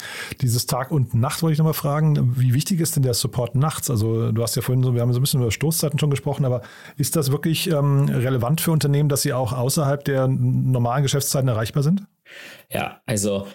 Dieses 0.42 0.66
Tag 0.66 0.92
und 0.92 1.14
Nacht 1.14 1.44
wollte 1.44 1.54
ich 1.54 1.60
nochmal 1.60 1.74
fragen, 1.74 2.40
wie 2.40 2.54
wichtig 2.54 2.80
ist 2.80 2.96
denn 2.96 3.04
der 3.04 3.14
Support 3.14 3.56
nachts? 3.56 3.90
Also 3.90 4.32
du 4.32 4.42
hast 4.42 4.56
ja 4.56 4.62
vorhin 4.62 4.84
so, 4.84 4.96
wir 4.96 5.02
haben 5.02 5.12
so 5.12 5.20
ein 5.20 5.22
bisschen 5.22 5.42
über 5.42 5.52
Stoßzeiten 5.52 6.00
schon 6.00 6.10
gesprochen, 6.10 6.46
aber 6.46 6.62
ist 6.96 7.18
das 7.18 7.32
wirklich 7.32 7.70
ähm, 7.70 8.06
relevant 8.06 8.62
für 8.62 8.72
Unternehmen, 8.72 9.10
dass 9.10 9.22
sie 9.22 9.34
auch 9.34 9.52
außerhalb 9.52 10.04
der 10.06 10.28
normalen 10.28 11.04
Geschäftszeiten 11.04 11.50
erreichbar 11.50 11.84
sind? 11.84 12.06
Ja, 12.72 13.02
also 13.06 13.48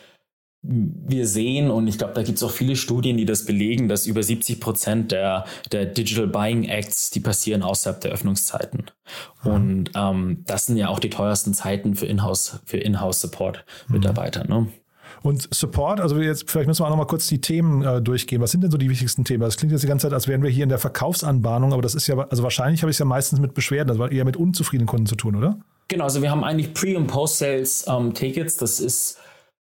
wir 0.66 1.26
sehen, 1.26 1.71
und 1.71 1.87
ich 1.88 1.99
glaube, 1.99 2.14
da 2.14 2.23
gibt 2.23 2.38
es 2.38 2.42
auch 2.42 2.50
viele 2.50 2.75
Studien, 2.75 3.18
die 3.18 3.26
das 3.26 3.44
belegen, 3.44 3.88
dass 3.88 4.06
über 4.06 4.23
70 4.23 4.61
Prozent 4.61 5.12
der, 5.12 5.44
der 5.73 5.85
Digital 5.85 6.26
Buying 6.26 6.64
Acts, 6.64 7.11
die 7.11 7.21
passieren 7.21 7.62
außerhalb 7.62 8.00
der 8.00 8.12
Öffnungszeiten. 8.12 8.87
Mhm. 9.44 9.50
Und 9.50 9.90
ähm, 9.94 10.44
das 10.47 10.66
sind 10.66 10.78
ja 10.78 10.88
auch 10.88 10.99
die 10.99 11.11
teuersten 11.11 11.52
Zeiten 11.52 11.94
für 11.94 12.06
Inhouse, 12.06 12.61
für 12.64 12.78
Inhouse-Support-Mitarbeiter. 12.78 14.44
Mhm. 14.44 14.50
Ne? 14.50 14.68
Und 15.23 15.49
Support, 15.54 16.00
also 16.00 16.18
jetzt 16.18 16.50
vielleicht 16.50 16.66
müssen 16.66 16.80
wir 16.80 16.87
auch 16.87 16.90
noch 16.90 16.97
mal 16.97 17.06
kurz 17.06 17.26
die 17.26 17.40
Themen 17.40 17.83
äh, 17.83 18.02
durchgehen. 18.02 18.40
Was 18.40 18.50
sind 18.50 18.62
denn 18.62 18.71
so 18.71 18.78
die 18.78 18.90
wichtigsten 18.90 19.25
Themen? 19.25 19.42
Das 19.42 19.56
klingt 19.56 19.73
jetzt 19.73 19.83
die 19.83 19.87
ganze 19.87 20.06
Zeit, 20.06 20.12
als 20.12 20.28
wären 20.28 20.42
wir 20.42 20.50
hier 20.50 20.64
in 20.64 20.68
der 20.68 20.78
Verkaufsanbahnung, 20.78 21.73
aber 21.73 21.83
das 21.83 21.94
ist 21.94 22.06
ja, 22.06 22.18
also 22.18 22.42
wahrscheinlich 22.42 22.83
habe 22.83 22.90
ich 22.90 22.97
es 22.97 22.99
ja 22.99 23.06
meistens 23.06 23.40
mit 23.40 23.54
Beschwerden, 23.54 23.90
also 23.90 24.06
eher 24.06 24.25
mit 24.25 24.37
unzufriedenen 24.37 24.87
Kunden 24.87 25.06
zu 25.06 25.16
tun, 25.16 25.37
oder? 25.37 25.59
Genau, 25.88 26.04
also 26.04 26.23
wir 26.23 26.30
haben 26.30 26.44
eigentlich 26.44 26.73
Pre- 26.75 26.97
und 26.97 27.06
Post-Sales-Tickets. 27.06 28.54
Ähm, 28.54 28.61
das 28.61 28.80
ist 28.80 29.18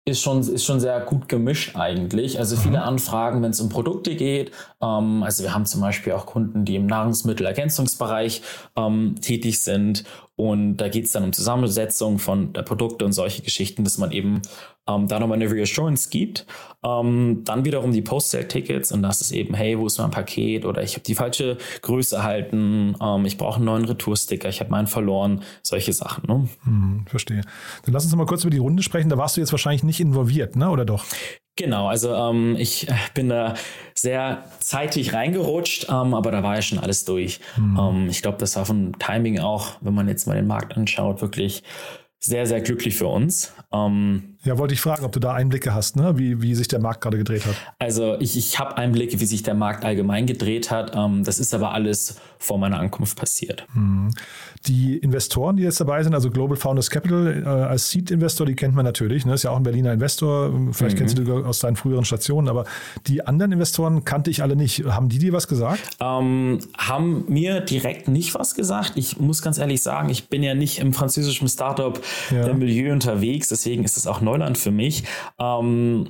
ist 0.06 0.22
schon, 0.22 0.40
ist 0.42 0.66
schon 0.66 0.82
sehr 0.82 1.00
gut 1.00 1.30
gemischt 1.30 1.76
eigentlich. 1.76 2.38
Also 2.38 2.58
viele 2.58 2.80
mhm. 2.80 2.84
Anfragen, 2.84 3.42
wenn 3.42 3.52
es 3.52 3.62
um 3.62 3.70
Produkte 3.70 4.16
geht. 4.16 4.52
Ähm, 4.82 5.24
also 5.24 5.44
wir 5.44 5.54
haben 5.54 5.66
zum 5.66 5.80
Beispiel 5.80 6.14
auch 6.14 6.26
Kunden, 6.26 6.66
die 6.66 6.76
im 6.76 6.88
Nahrungsmittelergänzungsbereich 6.88 8.42
ähm, 8.76 9.16
tätig 9.22 9.62
sind 9.62 10.04
und 10.36 10.78
da 10.78 10.90
geht 10.90 11.06
es 11.06 11.12
dann 11.12 11.24
um 11.24 11.34
Zusammensetzung 11.34 12.18
von 12.18 12.54
der 12.54 12.64
Produkte 12.64 13.06
und 13.06 13.14
solche 13.14 13.44
Geschichten, 13.44 13.84
dass 13.84 14.00
man 14.00 14.12
eben 14.12 14.42
ähm, 14.88 15.08
da 15.08 15.20
nochmal 15.20 15.36
eine 15.36 15.50
Reassurance 15.50 16.10
gibt. 16.10 16.48
Ähm, 16.84 17.44
dann 17.46 17.66
wiederum 17.66 17.92
die 17.92 18.02
Post-Sale-Tickets 18.02 18.92
und 18.92 19.04
das 19.04 19.22
ist 19.22 19.32
eben, 19.32 19.54
hey, 19.54 19.78
wo 19.78 19.86
ist 19.86 20.00
mein 20.00 20.10
Paket 20.12 20.66
oder 20.66 20.82
ich 20.82 20.94
habe 20.96 21.04
die 21.04 21.16
falsche 21.16 21.58
Größe 21.82 22.16
erhalten, 22.16 22.96
ähm, 23.00 23.26
ich 23.26 23.38
brauche 23.38 23.58
einen 23.58 23.66
neuen 23.66 23.86
Retoursticker, 23.86 24.50
ich 24.50 24.60
habe 24.60 24.72
meinen 24.72 24.88
verloren, 24.88 25.44
solche 25.62 25.94
Sachen. 25.94 26.24
Ne? 26.28 26.50
Hm, 26.64 27.06
verstehe. 27.08 27.42
Dann 27.84 27.94
lass 27.94 28.04
uns 28.04 28.16
mal 28.16 28.26
kurz 28.26 28.44
über 28.44 28.52
die 28.52 28.58
Runde 28.58 28.82
sprechen. 28.82 29.10
Da 29.10 29.18
warst 29.18 29.38
du 29.38 29.42
jetzt 29.42 29.52
wahrscheinlich 29.52 29.84
nicht 29.84 30.00
involviert, 30.00 30.56
ne? 30.56 30.70
oder 30.70 30.86
doch? 30.86 31.06
Genau, 31.56 31.88
also 31.88 32.14
ähm, 32.14 32.56
ich 32.58 32.90
äh, 32.90 32.96
bin 33.14 33.30
da 33.30 33.54
sehr 33.94 34.44
zeitig 34.60 35.14
reingerutscht, 35.14 35.86
ähm, 35.88 36.16
aber 36.16 36.32
da 36.32 36.42
war 36.42 36.56
ja 36.56 36.62
schon 36.64 36.80
alles 36.80 37.06
durch. 37.06 37.40
Mhm. 37.58 37.80
Ähm, 37.80 38.08
ich 38.10 38.24
glaube, 38.24 38.40
das 38.40 38.56
war 38.56 38.66
von 38.66 38.94
Timing 38.98 39.40
auch, 39.40 39.78
wenn 39.82 39.94
man 39.94 40.08
jetzt 40.08 40.26
mal 40.26 40.36
den 40.36 40.48
Markt 40.48 40.76
anschaut, 40.76 41.22
wirklich 41.22 41.64
sehr, 42.20 42.48
sehr 42.48 42.62
glücklich 42.62 42.96
für 42.96 43.08
uns. 43.08 43.54
Ähm, 43.72 44.33
ja, 44.44 44.58
wollte 44.58 44.74
ich 44.74 44.82
fragen, 44.82 45.06
ob 45.06 45.14
du 45.14 45.20
da 45.20 45.34
Einblicke 45.34 45.74
hast, 45.74 45.96
ne? 45.96 46.18
wie, 46.18 46.42
wie 46.42 46.54
sich 46.54 46.68
der 46.68 46.80
Markt 46.80 47.00
gerade 47.02 47.18
gedreht 47.18 47.46
hat. 47.46 47.56
Also 47.80 48.18
ich, 48.20 48.38
ich 48.38 48.60
habe 48.60 48.78
Einblicke, 48.78 49.20
wie 49.22 49.26
sich 49.26 49.42
der 49.42 49.54
Markt 49.54 49.86
allgemein 49.86 50.26
gedreht 50.26 50.70
hat. 50.70 50.94
Ähm, 50.96 51.24
das 51.24 51.40
ist 51.40 51.54
aber 51.54 51.72
alles 51.72 52.18
vor 52.40 52.58
meiner 52.58 52.78
Ankunft 52.78 53.18
passiert. 53.18 53.66
Hm. 53.74 54.12
Die 54.68 54.98
Investoren, 54.98 55.56
die 55.56 55.64
jetzt 55.64 55.80
dabei 55.80 56.04
sind, 56.04 56.14
also 56.14 56.30
Global 56.30 56.58
Founders 56.58 56.90
Capital 56.90 57.44
äh, 57.44 57.48
als 57.48 57.90
Seed-Investor, 57.90 58.46
die 58.46 58.56
kennt 58.56 58.76
man 58.76 58.84
natürlich. 58.84 59.26
Ne? 59.26 59.34
Ist 59.34 59.44
ja 59.44 59.52
auch 59.52 59.58
ein 59.58 59.64
Berliner 59.64 59.94
Investor. 59.94 60.52
Vielleicht 60.72 60.96
mhm. 60.96 61.00
kennst 61.00 61.18
du 61.18 61.46
aus 61.46 61.60
deinen 61.60 61.78
früheren 61.78 62.04
Stationen. 62.04 62.50
Aber 62.50 62.66
die 63.08 63.26
anderen 63.26 63.54
Investoren 63.54 64.04
kannte 64.04 64.30
ich 64.30 64.42
alle 64.42 64.58
nicht. 64.58 64.84
Haben 64.86 65.08
die 65.08 65.20
dir 65.20 65.32
was 65.32 65.48
gesagt? 65.48 65.82
Ähm, 66.02 66.60
haben 66.78 67.26
mir 67.28 67.62
direkt 67.62 68.10
nicht 68.10 68.36
was 68.36 68.56
gesagt. 68.56 68.94
Ich 68.96 69.20
muss 69.20 69.42
ganz 69.42 69.58
ehrlich 69.58 69.82
sagen, 69.82 70.10
ich 70.10 70.28
bin 70.28 70.44
ja 70.44 70.54
nicht 70.54 70.80
im 70.80 70.94
französischen 70.94 71.48
Startup-Milieu 71.48 72.88
ja. 72.88 72.94
unterwegs. 72.94 73.50
Deswegen 73.50 73.86
ist 73.86 73.96
es 73.98 74.06
auch 74.08 74.20
neu 74.22 74.33
Neuland 74.34 74.58
für 74.58 74.72
mich. 74.72 75.04
Ähm, 75.40 76.10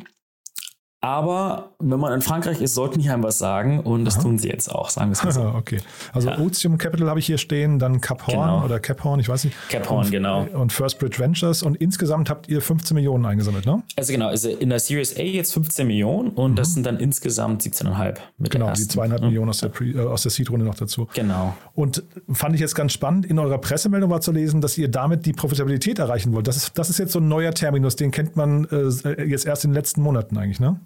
aber 1.03 1.71
wenn 1.79 1.99
man 1.99 2.13
in 2.13 2.21
Frankreich 2.21 2.61
ist, 2.61 2.75
sollten 2.75 3.01
die 3.01 3.09
einem 3.09 3.23
was 3.23 3.37
sagen 3.37 3.81
und 3.81 4.05
das 4.05 4.15
Aha. 4.15 4.23
tun 4.23 4.37
sie 4.37 4.47
jetzt 4.47 4.73
auch, 4.73 4.89
sagen 4.89 5.09
wir 5.09 5.11
es 5.11 5.23
mal 5.23 5.33
so. 5.33 5.41
okay. 5.57 5.81
Also 6.13 6.29
ja. 6.29 6.39
Otium 6.39 6.77
Capital 6.77 7.09
habe 7.09 7.19
ich 7.19 7.25
hier 7.25 7.37
stehen, 7.37 7.77
dann 7.77 7.99
Cap 7.99 8.25
Horn 8.25 8.37
genau. 8.37 8.63
oder 8.63 8.79
Cap 8.79 9.03
Horn, 9.03 9.19
ich 9.19 9.27
weiß 9.27 9.43
nicht. 9.43 9.57
Cap 9.67 9.89
Horn, 9.89 10.05
und, 10.05 10.11
genau. 10.11 10.47
Und 10.53 10.71
First 10.71 10.99
Bridge 10.99 11.19
Ventures 11.19 11.61
und 11.61 11.75
insgesamt 11.75 12.29
habt 12.29 12.47
ihr 12.47 12.61
15 12.61 12.95
Millionen 12.95 13.25
eingesammelt, 13.25 13.65
ne? 13.65 13.83
Also 13.97 14.13
genau, 14.13 14.27
also 14.27 14.47
in 14.47 14.69
der 14.69 14.79
Series 14.79 15.17
A 15.17 15.23
jetzt 15.23 15.53
15 15.53 15.85
Millionen 15.85 16.29
und 16.29 16.51
mhm. 16.51 16.55
das 16.55 16.73
sind 16.73 16.85
dann 16.85 16.97
insgesamt 16.99 17.61
17,5 17.63 18.15
mit 18.37 18.51
Genau, 18.51 18.71
die 18.71 18.87
zweieinhalb 18.87 19.23
mhm. 19.23 19.27
Millionen 19.27 19.49
aus 19.49 19.57
der, 19.57 19.67
Pre, 19.67 19.83
äh, 19.83 19.99
aus 19.99 20.21
der 20.21 20.31
Seed-Runde 20.31 20.65
noch 20.65 20.75
dazu. 20.75 21.09
Genau. 21.15 21.53
Und 21.75 22.01
fand 22.31 22.55
ich 22.55 22.61
jetzt 22.61 22.75
ganz 22.75 22.93
spannend, 22.93 23.25
in 23.25 23.39
eurer 23.39 23.57
Pressemeldung 23.57 24.09
war 24.09 24.21
zu 24.21 24.31
lesen, 24.31 24.61
dass 24.61 24.77
ihr 24.77 24.87
damit 24.87 25.25
die 25.25 25.33
Profitabilität 25.33 25.99
erreichen 25.99 26.31
wollt. 26.31 26.47
Das 26.47 26.55
ist, 26.55 26.77
das 26.77 26.89
ist 26.89 26.97
jetzt 26.97 27.11
so 27.11 27.19
ein 27.19 27.27
neuer 27.27 27.51
Terminus, 27.51 27.97
den 27.97 28.11
kennt 28.11 28.37
man 28.37 28.69
äh, 28.71 29.25
jetzt 29.25 29.45
erst 29.45 29.65
in 29.65 29.71
den 29.71 29.75
letzten 29.75 30.01
Monaten 30.01 30.37
eigentlich, 30.37 30.61
ne? 30.61 30.79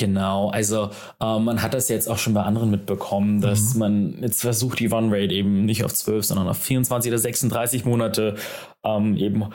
Genau, 0.00 0.48
also 0.48 0.88
äh, 1.20 1.38
man 1.38 1.60
hat 1.60 1.74
das 1.74 1.90
jetzt 1.90 2.08
auch 2.08 2.16
schon 2.16 2.32
bei 2.32 2.42
anderen 2.42 2.70
mitbekommen, 2.70 3.42
dass 3.42 3.74
mhm. 3.74 3.80
man 3.80 4.22
jetzt 4.22 4.40
versucht, 4.40 4.78
die 4.78 4.86
Run 4.86 5.12
Rate 5.12 5.34
eben 5.34 5.66
nicht 5.66 5.84
auf 5.84 5.92
12, 5.92 6.24
sondern 6.24 6.48
auf 6.48 6.56
24 6.56 7.10
oder 7.10 7.18
36 7.18 7.84
Monate 7.84 8.36
ähm, 8.82 9.14
eben 9.18 9.50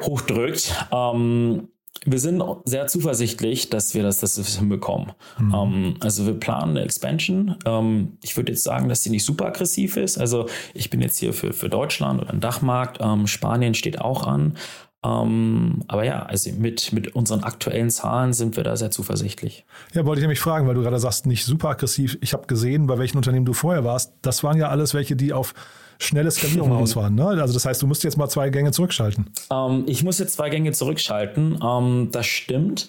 hochdrückt. 0.00 0.72
Ähm, 0.92 1.66
wir 2.04 2.18
sind 2.18 2.42
sehr 2.64 2.86
zuversichtlich, 2.86 3.70
dass 3.70 3.94
wir 3.94 4.02
das, 4.02 4.18
dass 4.18 4.36
wir 4.36 4.44
das 4.44 4.58
hinbekommen. 4.58 5.12
Mhm. 5.38 5.54
Ähm, 5.54 5.94
also 6.00 6.26
wir 6.26 6.34
planen 6.34 6.76
eine 6.76 6.82
Expansion. 6.82 7.56
Ähm, 7.64 8.18
ich 8.22 8.36
würde 8.36 8.52
jetzt 8.52 8.64
sagen, 8.64 8.88
dass 8.88 9.02
sie 9.02 9.10
nicht 9.10 9.24
super 9.24 9.46
aggressiv 9.46 9.96
ist. 9.96 10.18
Also 10.18 10.46
ich 10.74 10.90
bin 10.90 11.00
jetzt 11.00 11.18
hier 11.18 11.32
für, 11.32 11.52
für 11.52 11.68
Deutschland 11.68 12.20
oder 12.20 12.32
den 12.32 12.40
Dachmarkt. 12.40 12.98
Ähm, 13.00 13.26
Spanien 13.26 13.74
steht 13.74 14.00
auch 14.00 14.26
an. 14.26 14.56
Aber 15.02 16.02
ja, 16.02 16.24
also 16.24 16.50
mit, 16.50 16.92
mit 16.92 17.14
unseren 17.14 17.44
aktuellen 17.44 17.90
Zahlen 17.90 18.32
sind 18.32 18.56
wir 18.56 18.64
da 18.64 18.76
sehr 18.76 18.90
zuversichtlich. 18.90 19.64
Ja, 19.94 20.04
wollte 20.04 20.18
ich 20.18 20.24
nämlich 20.24 20.40
fragen, 20.40 20.66
weil 20.66 20.74
du 20.74 20.82
gerade 20.82 20.98
sagst, 20.98 21.26
nicht 21.26 21.44
super 21.44 21.68
aggressiv. 21.68 22.18
Ich 22.22 22.32
habe 22.32 22.48
gesehen, 22.48 22.88
bei 22.88 22.98
welchen 22.98 23.16
Unternehmen 23.16 23.46
du 23.46 23.52
vorher 23.52 23.84
warst. 23.84 24.14
Das 24.22 24.42
waren 24.42 24.58
ja 24.58 24.68
alles 24.68 24.94
welche, 24.94 25.14
die 25.14 25.32
auf 25.32 25.54
schnelle 25.98 26.30
Skalierung 26.30 26.72
ausfahren. 26.76 27.14
Ne? 27.14 27.26
Also 27.26 27.54
das 27.54 27.64
heißt, 27.64 27.82
du 27.82 27.86
musst 27.86 28.04
jetzt 28.04 28.16
mal 28.16 28.28
zwei 28.28 28.50
Gänge 28.50 28.72
zurückschalten. 28.72 29.30
Ähm, 29.50 29.84
ich 29.86 30.02
muss 30.02 30.18
jetzt 30.18 30.34
zwei 30.34 30.50
Gänge 30.50 30.72
zurückschalten. 30.72 31.60
Ähm, 31.62 32.08
das 32.12 32.26
stimmt. 32.26 32.88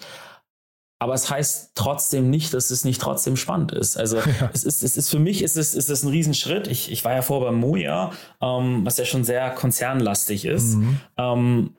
Aber 1.00 1.14
es 1.14 1.30
heißt 1.30 1.72
trotzdem 1.76 2.28
nicht, 2.28 2.52
dass 2.54 2.72
es 2.72 2.84
nicht 2.84 3.00
trotzdem 3.00 3.36
spannend 3.36 3.72
ist. 3.72 3.96
Also 3.96 4.16
ja. 4.40 4.50
es, 4.52 4.64
ist, 4.64 4.82
es 4.82 4.96
ist 4.96 5.10
für 5.10 5.20
mich 5.20 5.42
ist 5.42 5.56
es, 5.56 5.74
ist 5.74 5.90
es 5.90 6.02
ein 6.02 6.08
Riesenschritt. 6.08 6.66
Ich, 6.66 6.90
ich 6.90 7.04
war 7.04 7.14
ja 7.14 7.22
vorher 7.22 7.50
beim 7.50 7.60
Moja, 7.60 8.10
ähm, 8.40 8.84
was 8.84 8.98
ja 8.98 9.04
schon 9.04 9.24
sehr 9.24 9.50
konzernlastig 9.50 10.44
ist. 10.44 10.76
Mhm. 10.76 11.00
Ähm, 11.16 11.70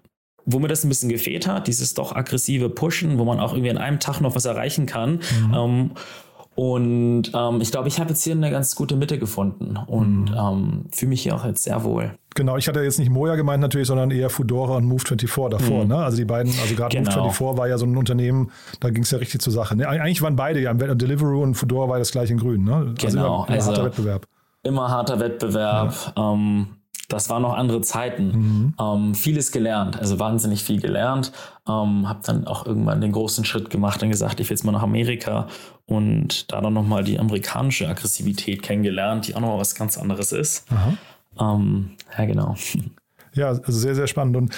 wo 0.45 0.57
mir 0.59 0.67
das 0.67 0.83
ein 0.83 0.89
bisschen 0.89 1.09
gefehlt 1.09 1.47
hat, 1.47 1.67
dieses 1.67 1.93
doch 1.93 2.15
aggressive 2.15 2.69
Pushen, 2.69 3.19
wo 3.19 3.25
man 3.25 3.39
auch 3.39 3.53
irgendwie 3.53 3.69
an 3.69 3.77
einem 3.77 3.99
Tag 3.99 4.19
noch 4.19 4.35
was 4.35 4.45
erreichen 4.45 4.85
kann. 4.85 5.19
Mhm. 5.47 5.53
Ähm, 5.53 5.91
und 6.59 7.31
ähm, 7.33 7.61
ich 7.61 7.71
glaube, 7.71 7.87
ich 7.87 8.01
habe 8.01 8.09
jetzt 8.09 8.21
hier 8.21 8.33
eine 8.33 8.51
ganz 8.51 8.75
gute 8.75 8.97
Mitte 8.97 9.17
gefunden 9.17 9.77
und 9.87 10.31
mhm. 10.31 10.37
ähm, 10.37 10.85
fühle 10.91 11.07
mich 11.07 11.21
hier 11.21 11.33
auch 11.33 11.45
jetzt 11.45 11.63
sehr 11.63 11.85
wohl. 11.85 12.11
Genau, 12.35 12.57
ich 12.57 12.67
hatte 12.67 12.81
jetzt 12.81 12.99
nicht 12.99 13.09
Moja 13.09 13.35
gemeint 13.35 13.61
natürlich, 13.61 13.87
sondern 13.87 14.11
eher 14.11 14.29
Fudora 14.29 14.75
und 14.75 14.91
Move24 14.91 15.51
davor. 15.51 15.83
Mhm. 15.83 15.87
Ne? 15.87 15.95
Also 15.95 16.17
die 16.17 16.25
beiden, 16.25 16.51
also 16.61 16.75
gerade 16.75 16.97
genau. 16.97 17.29
Move24 17.29 17.57
war 17.57 17.69
ja 17.69 17.77
so 17.77 17.85
ein 17.85 17.95
Unternehmen, 17.95 18.51
da 18.81 18.89
ging 18.89 19.03
es 19.03 19.11
ja 19.11 19.19
richtig 19.19 19.39
zur 19.39 19.53
Sache. 19.53 19.77
Ne? 19.77 19.87
Eigentlich 19.87 20.21
waren 20.21 20.35
beide 20.35 20.59
ja, 20.59 20.73
Deliveroo 20.73 21.43
und 21.43 21.55
Fudora 21.55 21.87
war 21.87 21.97
das 21.97 22.11
gleiche 22.11 22.33
in 22.33 22.39
grün. 22.39 22.65
Ne? 22.65 22.75
Also 22.75 22.93
genau, 23.07 23.45
immer, 23.45 23.47
immer 23.47 23.55
also 23.55 23.69
harter 23.69 23.85
Wettbewerb. 23.85 24.27
Immer 24.63 24.89
harter 24.89 25.19
Wettbewerb. 25.21 26.13
Ja. 26.17 26.33
Ähm, 26.33 26.67
das 27.09 27.29
waren 27.29 27.41
noch 27.41 27.53
andere 27.53 27.81
Zeiten. 27.81 28.27
Mhm. 28.31 28.73
Ähm, 28.79 29.15
vieles 29.15 29.51
gelernt, 29.51 29.99
also 29.99 30.19
wahnsinnig 30.19 30.63
viel 30.63 30.79
gelernt. 30.79 31.31
Ähm, 31.67 32.07
habe 32.07 32.21
dann 32.25 32.47
auch 32.47 32.65
irgendwann 32.65 33.01
den 33.01 33.11
großen 33.11 33.43
Schritt 33.43 33.69
gemacht 33.69 34.01
und 34.01 34.09
gesagt, 34.09 34.39
ich 34.39 34.49
will 34.49 34.55
jetzt 34.55 34.63
mal 34.63 34.71
nach 34.71 34.83
Amerika 34.83 35.47
und 35.85 36.51
da 36.51 36.61
dann 36.61 36.73
nochmal 36.73 37.03
die 37.03 37.19
amerikanische 37.19 37.87
Aggressivität 37.87 38.61
kennengelernt, 38.61 39.27
die 39.27 39.35
auch 39.35 39.41
nochmal 39.41 39.59
was 39.59 39.75
ganz 39.75 39.97
anderes 39.97 40.31
ist. 40.31 40.65
Ähm, 41.39 41.91
ja, 42.17 42.25
genau. 42.25 42.55
Ja, 43.33 43.49
also 43.49 43.71
sehr, 43.71 43.95
sehr 43.95 44.07
spannend. 44.07 44.37
Und 44.37 44.55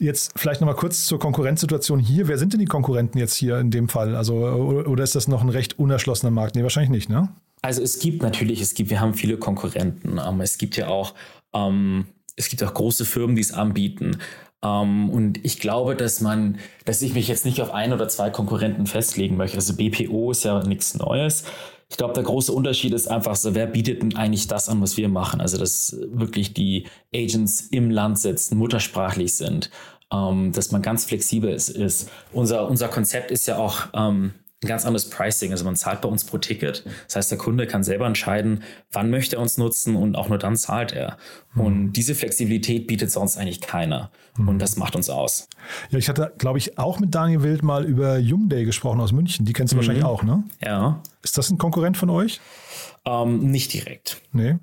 Jetzt 0.00 0.32
vielleicht 0.34 0.62
nochmal 0.62 0.76
kurz 0.76 1.04
zur 1.04 1.18
Konkurrenzsituation 1.18 1.98
hier. 1.98 2.26
Wer 2.26 2.38
sind 2.38 2.54
denn 2.54 2.60
die 2.60 2.66
Konkurrenten 2.66 3.18
jetzt 3.18 3.34
hier 3.34 3.58
in 3.58 3.70
dem 3.70 3.90
Fall? 3.90 4.16
Also, 4.16 4.34
oder 4.34 5.04
ist 5.04 5.14
das 5.14 5.28
noch 5.28 5.42
ein 5.42 5.50
recht 5.50 5.78
unerschlossener 5.78 6.30
Markt? 6.30 6.56
Nee, 6.56 6.62
wahrscheinlich 6.62 6.90
nicht, 6.90 7.10
ne? 7.10 7.28
Also 7.60 7.82
es 7.82 7.98
gibt 7.98 8.22
natürlich, 8.22 8.62
es 8.62 8.72
gibt, 8.72 8.88
wir 8.88 9.00
haben 9.00 9.12
viele 9.12 9.36
Konkurrenten. 9.36 10.18
Ähm, 10.18 10.40
es 10.40 10.56
gibt 10.56 10.78
ja 10.78 10.88
auch 10.88 11.14
ähm, 11.54 12.06
es 12.36 12.48
gibt 12.48 12.62
auch 12.62 12.74
große 12.74 13.04
Firmen, 13.04 13.36
die 13.36 13.42
es 13.42 13.52
anbieten. 13.52 14.18
Ähm, 14.62 15.10
und 15.10 15.44
ich 15.44 15.58
glaube, 15.60 15.96
dass 15.96 16.20
man, 16.20 16.58
dass 16.84 17.02
ich 17.02 17.14
mich 17.14 17.28
jetzt 17.28 17.44
nicht 17.44 17.60
auf 17.60 17.72
ein 17.72 17.92
oder 17.92 18.08
zwei 18.08 18.30
Konkurrenten 18.30 18.86
festlegen 18.86 19.36
möchte. 19.36 19.56
Also 19.56 19.74
BPO 19.76 20.30
ist 20.30 20.44
ja 20.44 20.62
nichts 20.62 20.94
Neues. 20.94 21.44
Ich 21.88 21.96
glaube, 21.96 22.14
der 22.14 22.22
große 22.22 22.52
Unterschied 22.52 22.92
ist 22.92 23.08
einfach 23.08 23.34
so, 23.34 23.54
wer 23.54 23.66
bietet 23.66 24.02
denn 24.02 24.16
eigentlich 24.16 24.46
das 24.46 24.68
an, 24.68 24.80
was 24.80 24.96
wir 24.96 25.08
machen? 25.08 25.40
Also, 25.40 25.58
dass 25.58 25.96
wirklich 26.12 26.54
die 26.54 26.86
Agents 27.12 27.62
im 27.62 27.90
Land 27.90 28.18
sitzen, 28.20 28.56
muttersprachlich 28.58 29.34
sind, 29.34 29.70
ähm, 30.12 30.52
dass 30.52 30.70
man 30.70 30.82
ganz 30.82 31.04
flexibel 31.04 31.50
ist. 31.50 31.68
ist. 31.68 32.08
Unser, 32.32 32.68
unser 32.68 32.88
Konzept 32.88 33.32
ist 33.32 33.46
ja 33.48 33.58
auch, 33.58 33.88
ähm, 33.92 34.34
ein 34.62 34.68
ganz 34.68 34.84
anderes 34.84 35.08
Pricing. 35.08 35.52
Also 35.52 35.64
man 35.64 35.74
zahlt 35.74 36.02
bei 36.02 36.08
uns 36.08 36.24
pro 36.24 36.36
Ticket. 36.38 36.84
Das 37.06 37.16
heißt, 37.16 37.30
der 37.30 37.38
Kunde 37.38 37.66
kann 37.66 37.82
selber 37.82 38.06
entscheiden, 38.06 38.62
wann 38.92 39.10
möchte 39.10 39.36
er 39.36 39.42
uns 39.42 39.56
nutzen 39.56 39.96
und 39.96 40.16
auch 40.16 40.28
nur 40.28 40.36
dann 40.36 40.56
zahlt 40.56 40.92
er. 40.92 41.16
Mhm. 41.54 41.60
Und 41.60 41.92
diese 41.94 42.14
Flexibilität 42.14 42.86
bietet 42.86 43.10
sonst 43.10 43.38
eigentlich 43.38 43.62
keiner. 43.62 44.10
Mhm. 44.36 44.48
Und 44.48 44.58
das 44.58 44.76
macht 44.76 44.96
uns 44.96 45.08
aus. 45.08 45.48
Ja, 45.90 45.98
ich 45.98 46.08
hatte, 46.10 46.32
glaube 46.36 46.58
ich, 46.58 46.78
auch 46.78 47.00
mit 47.00 47.14
Daniel 47.14 47.42
Wild 47.42 47.62
mal 47.62 47.84
über 47.86 48.18
Yumday 48.18 48.64
gesprochen 48.64 49.00
aus 49.00 49.12
München. 49.12 49.46
Die 49.46 49.54
kennst 49.54 49.72
du 49.72 49.76
mhm. 49.76 49.80
wahrscheinlich 49.80 50.04
auch, 50.04 50.22
ne? 50.22 50.44
Ja. 50.62 51.02
Ist 51.22 51.38
das 51.38 51.50
ein 51.50 51.56
Konkurrent 51.56 51.96
von 51.96 52.10
euch? 52.10 52.40
Ähm, 53.06 53.50
nicht 53.50 53.72
direkt. 53.72 54.20
Nee. 54.32 54.58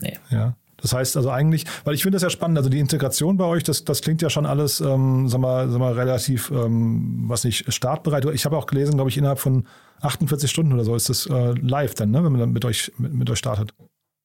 Nee. 0.00 0.18
Ja. 0.30 0.54
Das 0.82 0.92
heißt 0.92 1.16
also 1.16 1.30
eigentlich, 1.30 1.64
weil 1.84 1.94
ich 1.94 2.02
finde 2.02 2.16
das 2.16 2.22
ja 2.22 2.30
spannend, 2.30 2.58
also 2.58 2.68
die 2.68 2.80
Integration 2.80 3.36
bei 3.36 3.44
euch, 3.44 3.62
das, 3.62 3.84
das 3.84 4.02
klingt 4.02 4.20
ja 4.20 4.28
schon 4.28 4.44
alles, 4.46 4.80
ähm, 4.80 5.28
sag 5.28 5.40
mal, 5.40 5.70
sag 5.70 5.78
mal 5.78 5.92
relativ, 5.92 6.50
ähm, 6.50 7.24
was 7.28 7.44
nicht, 7.44 7.72
startbereit. 7.72 8.24
Ich 8.26 8.44
habe 8.44 8.56
auch 8.56 8.66
gelesen, 8.66 8.94
glaube 8.94 9.08
ich, 9.08 9.16
innerhalb 9.16 9.38
von 9.38 9.66
48 10.00 10.50
Stunden 10.50 10.72
oder 10.72 10.84
so 10.84 10.94
ist 10.94 11.08
das 11.08 11.26
äh, 11.26 11.54
live 11.60 11.94
dann, 11.94 12.10
ne, 12.10 12.24
wenn 12.24 12.32
man 12.32 12.40
dann 12.40 12.52
mit 12.52 12.64
euch, 12.64 12.92
mit, 12.98 13.14
mit 13.14 13.30
euch 13.30 13.38
startet. 13.38 13.72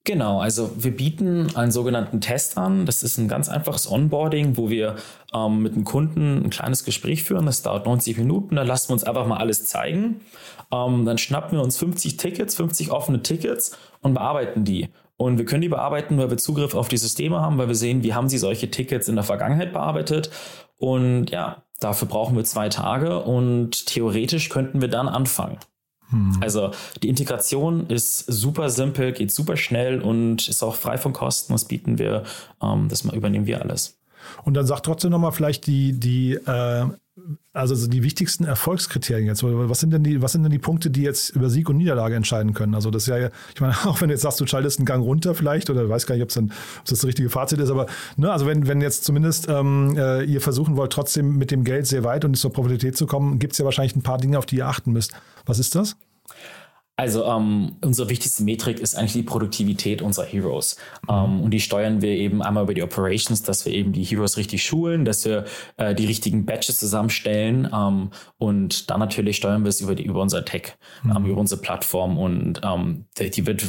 Genau, 0.08 0.40
also 0.40 0.70
wir 0.78 0.96
bieten 0.96 1.54
einen 1.54 1.70
sogenannten 1.70 2.22
Test 2.22 2.56
an. 2.56 2.86
Das 2.86 3.02
ist 3.02 3.18
ein 3.18 3.28
ganz 3.28 3.50
einfaches 3.50 3.90
Onboarding, 3.90 4.56
wo 4.56 4.70
wir 4.70 4.96
ähm, 5.34 5.62
mit 5.62 5.74
einem 5.74 5.84
Kunden 5.84 6.44
ein 6.44 6.50
kleines 6.50 6.84
Gespräch 6.84 7.24
führen. 7.24 7.44
Das 7.44 7.60
dauert 7.60 7.84
90 7.84 8.16
Minuten. 8.16 8.56
Da 8.56 8.62
lassen 8.62 8.88
wir 8.88 8.94
uns 8.94 9.04
einfach 9.04 9.26
mal 9.26 9.36
alles 9.36 9.66
zeigen. 9.66 10.22
Ähm, 10.72 11.04
dann 11.04 11.18
schnappen 11.18 11.58
wir 11.58 11.62
uns 11.62 11.76
50 11.76 12.16
Tickets, 12.16 12.54
50 12.54 12.90
offene 12.90 13.22
Tickets 13.22 13.76
und 14.00 14.14
bearbeiten 14.14 14.64
die. 14.64 14.88
Und 15.18 15.36
wir 15.36 15.44
können 15.44 15.62
die 15.62 15.68
bearbeiten, 15.68 16.16
weil 16.16 16.30
wir 16.30 16.38
Zugriff 16.38 16.74
auf 16.74 16.88
die 16.88 16.96
Systeme 16.96 17.40
haben, 17.40 17.58
weil 17.58 17.66
wir 17.68 17.74
sehen, 17.74 18.04
wie 18.04 18.14
haben 18.14 18.28
sie 18.28 18.38
solche 18.38 18.70
Tickets 18.70 19.08
in 19.08 19.16
der 19.16 19.24
Vergangenheit 19.24 19.72
bearbeitet. 19.72 20.30
Und 20.76 21.30
ja, 21.30 21.64
dafür 21.80 22.06
brauchen 22.06 22.36
wir 22.36 22.44
zwei 22.44 22.68
Tage 22.68 23.20
und 23.20 23.86
theoretisch 23.86 24.48
könnten 24.48 24.80
wir 24.80 24.88
dann 24.88 25.08
anfangen. 25.08 25.58
Hm. 26.10 26.38
Also 26.40 26.70
die 27.02 27.08
Integration 27.08 27.88
ist 27.88 28.20
super 28.20 28.70
simpel, 28.70 29.12
geht 29.12 29.32
super 29.32 29.56
schnell 29.56 30.00
und 30.00 30.48
ist 30.48 30.62
auch 30.62 30.76
frei 30.76 30.98
von 30.98 31.12
Kosten. 31.12 31.52
Das 31.52 31.64
bieten 31.64 31.98
wir, 31.98 32.22
ähm, 32.62 32.88
das 32.88 33.02
übernehmen 33.02 33.46
wir 33.46 33.60
alles. 33.60 33.98
Und 34.44 34.54
dann 34.54 34.66
sag 34.66 34.82
trotzdem 34.82 35.10
nochmal 35.10 35.32
vielleicht 35.32 35.66
die, 35.66 35.98
die 35.98 36.34
äh, 36.34 36.86
also 37.52 37.88
die 37.88 38.02
wichtigsten 38.02 38.44
Erfolgskriterien 38.44 39.26
jetzt? 39.26 39.42
Was 39.42 39.80
sind 39.80 39.92
denn 39.92 40.02
die, 40.02 40.22
was 40.22 40.32
sind 40.32 40.42
denn 40.42 40.52
die 40.52 40.58
Punkte, 40.58 40.90
die 40.90 41.02
jetzt 41.02 41.30
über 41.30 41.50
Sieg 41.50 41.68
und 41.68 41.76
Niederlage 41.76 42.14
entscheiden 42.14 42.54
können? 42.54 42.74
Also 42.74 42.90
das 42.90 43.02
ist 43.02 43.08
ja, 43.08 43.30
ich 43.54 43.60
meine, 43.60 43.74
auch 43.84 44.00
wenn 44.00 44.08
du 44.08 44.14
jetzt 44.14 44.22
sagst, 44.22 44.40
du 44.40 44.46
schaltest 44.46 44.78
einen 44.78 44.86
Gang 44.86 45.02
runter 45.02 45.34
vielleicht, 45.34 45.70
oder 45.70 45.88
weiß 45.88 46.06
gar 46.06 46.14
nicht, 46.14 46.22
ob, 46.22 46.28
das 46.28 46.42
das 46.86 47.04
richtige 47.04 47.30
Fazit 47.30 47.58
ist, 47.60 47.70
aber 47.70 47.86
ne, 48.16 48.30
also 48.30 48.46
wenn, 48.46 48.66
wenn 48.66 48.80
jetzt 48.80 49.04
zumindest 49.04 49.48
ähm, 49.48 49.96
äh, 49.96 50.24
ihr 50.24 50.40
versuchen 50.40 50.76
wollt, 50.76 50.92
trotzdem 50.92 51.36
mit 51.36 51.50
dem 51.50 51.64
Geld 51.64 51.86
sehr 51.86 52.04
weit 52.04 52.24
und 52.24 52.36
zur 52.36 52.52
Profitabilität 52.52 52.96
zu 52.96 53.06
kommen, 53.06 53.38
gibt 53.38 53.52
es 53.52 53.58
ja 53.58 53.64
wahrscheinlich 53.64 53.96
ein 53.96 54.02
paar 54.02 54.18
Dinge, 54.18 54.38
auf 54.38 54.46
die 54.46 54.56
ihr 54.56 54.66
achten 54.66 54.92
müsst. 54.92 55.12
Was 55.46 55.58
ist 55.58 55.74
das? 55.74 55.96
Also 56.98 57.24
ähm, 57.26 57.76
unsere 57.84 58.10
wichtigste 58.10 58.42
Metrik 58.42 58.80
ist 58.80 58.96
eigentlich 58.96 59.12
die 59.12 59.22
Produktivität 59.22 60.02
unserer 60.02 60.26
Heroes. 60.26 60.76
Mhm. 61.04 61.14
Ähm, 61.14 61.40
und 61.42 61.50
die 61.52 61.60
steuern 61.60 62.02
wir 62.02 62.10
eben 62.10 62.42
einmal 62.42 62.64
über 62.64 62.74
die 62.74 62.82
Operations, 62.82 63.40
dass 63.44 63.64
wir 63.64 63.72
eben 63.72 63.92
die 63.92 64.02
Heroes 64.02 64.36
richtig 64.36 64.64
schulen, 64.64 65.04
dass 65.04 65.24
wir 65.24 65.44
äh, 65.76 65.94
die 65.94 66.06
richtigen 66.06 66.44
Batches 66.44 66.80
zusammenstellen. 66.80 67.68
Ähm, 67.72 68.10
und 68.36 68.90
dann 68.90 68.98
natürlich 68.98 69.36
steuern 69.36 69.62
wir 69.62 69.68
es 69.68 69.80
über, 69.80 69.94
die, 69.94 70.02
über 70.02 70.20
unser 70.20 70.44
Tech, 70.44 70.76
mhm. 71.04 71.16
Ähm, 71.16 71.26
über 71.26 71.40
unsere 71.40 71.60
Plattform. 71.60 72.18
Und 72.18 72.62
ähm, 72.64 73.04
die, 73.16 73.30
die, 73.30 73.46
wird 73.46 73.64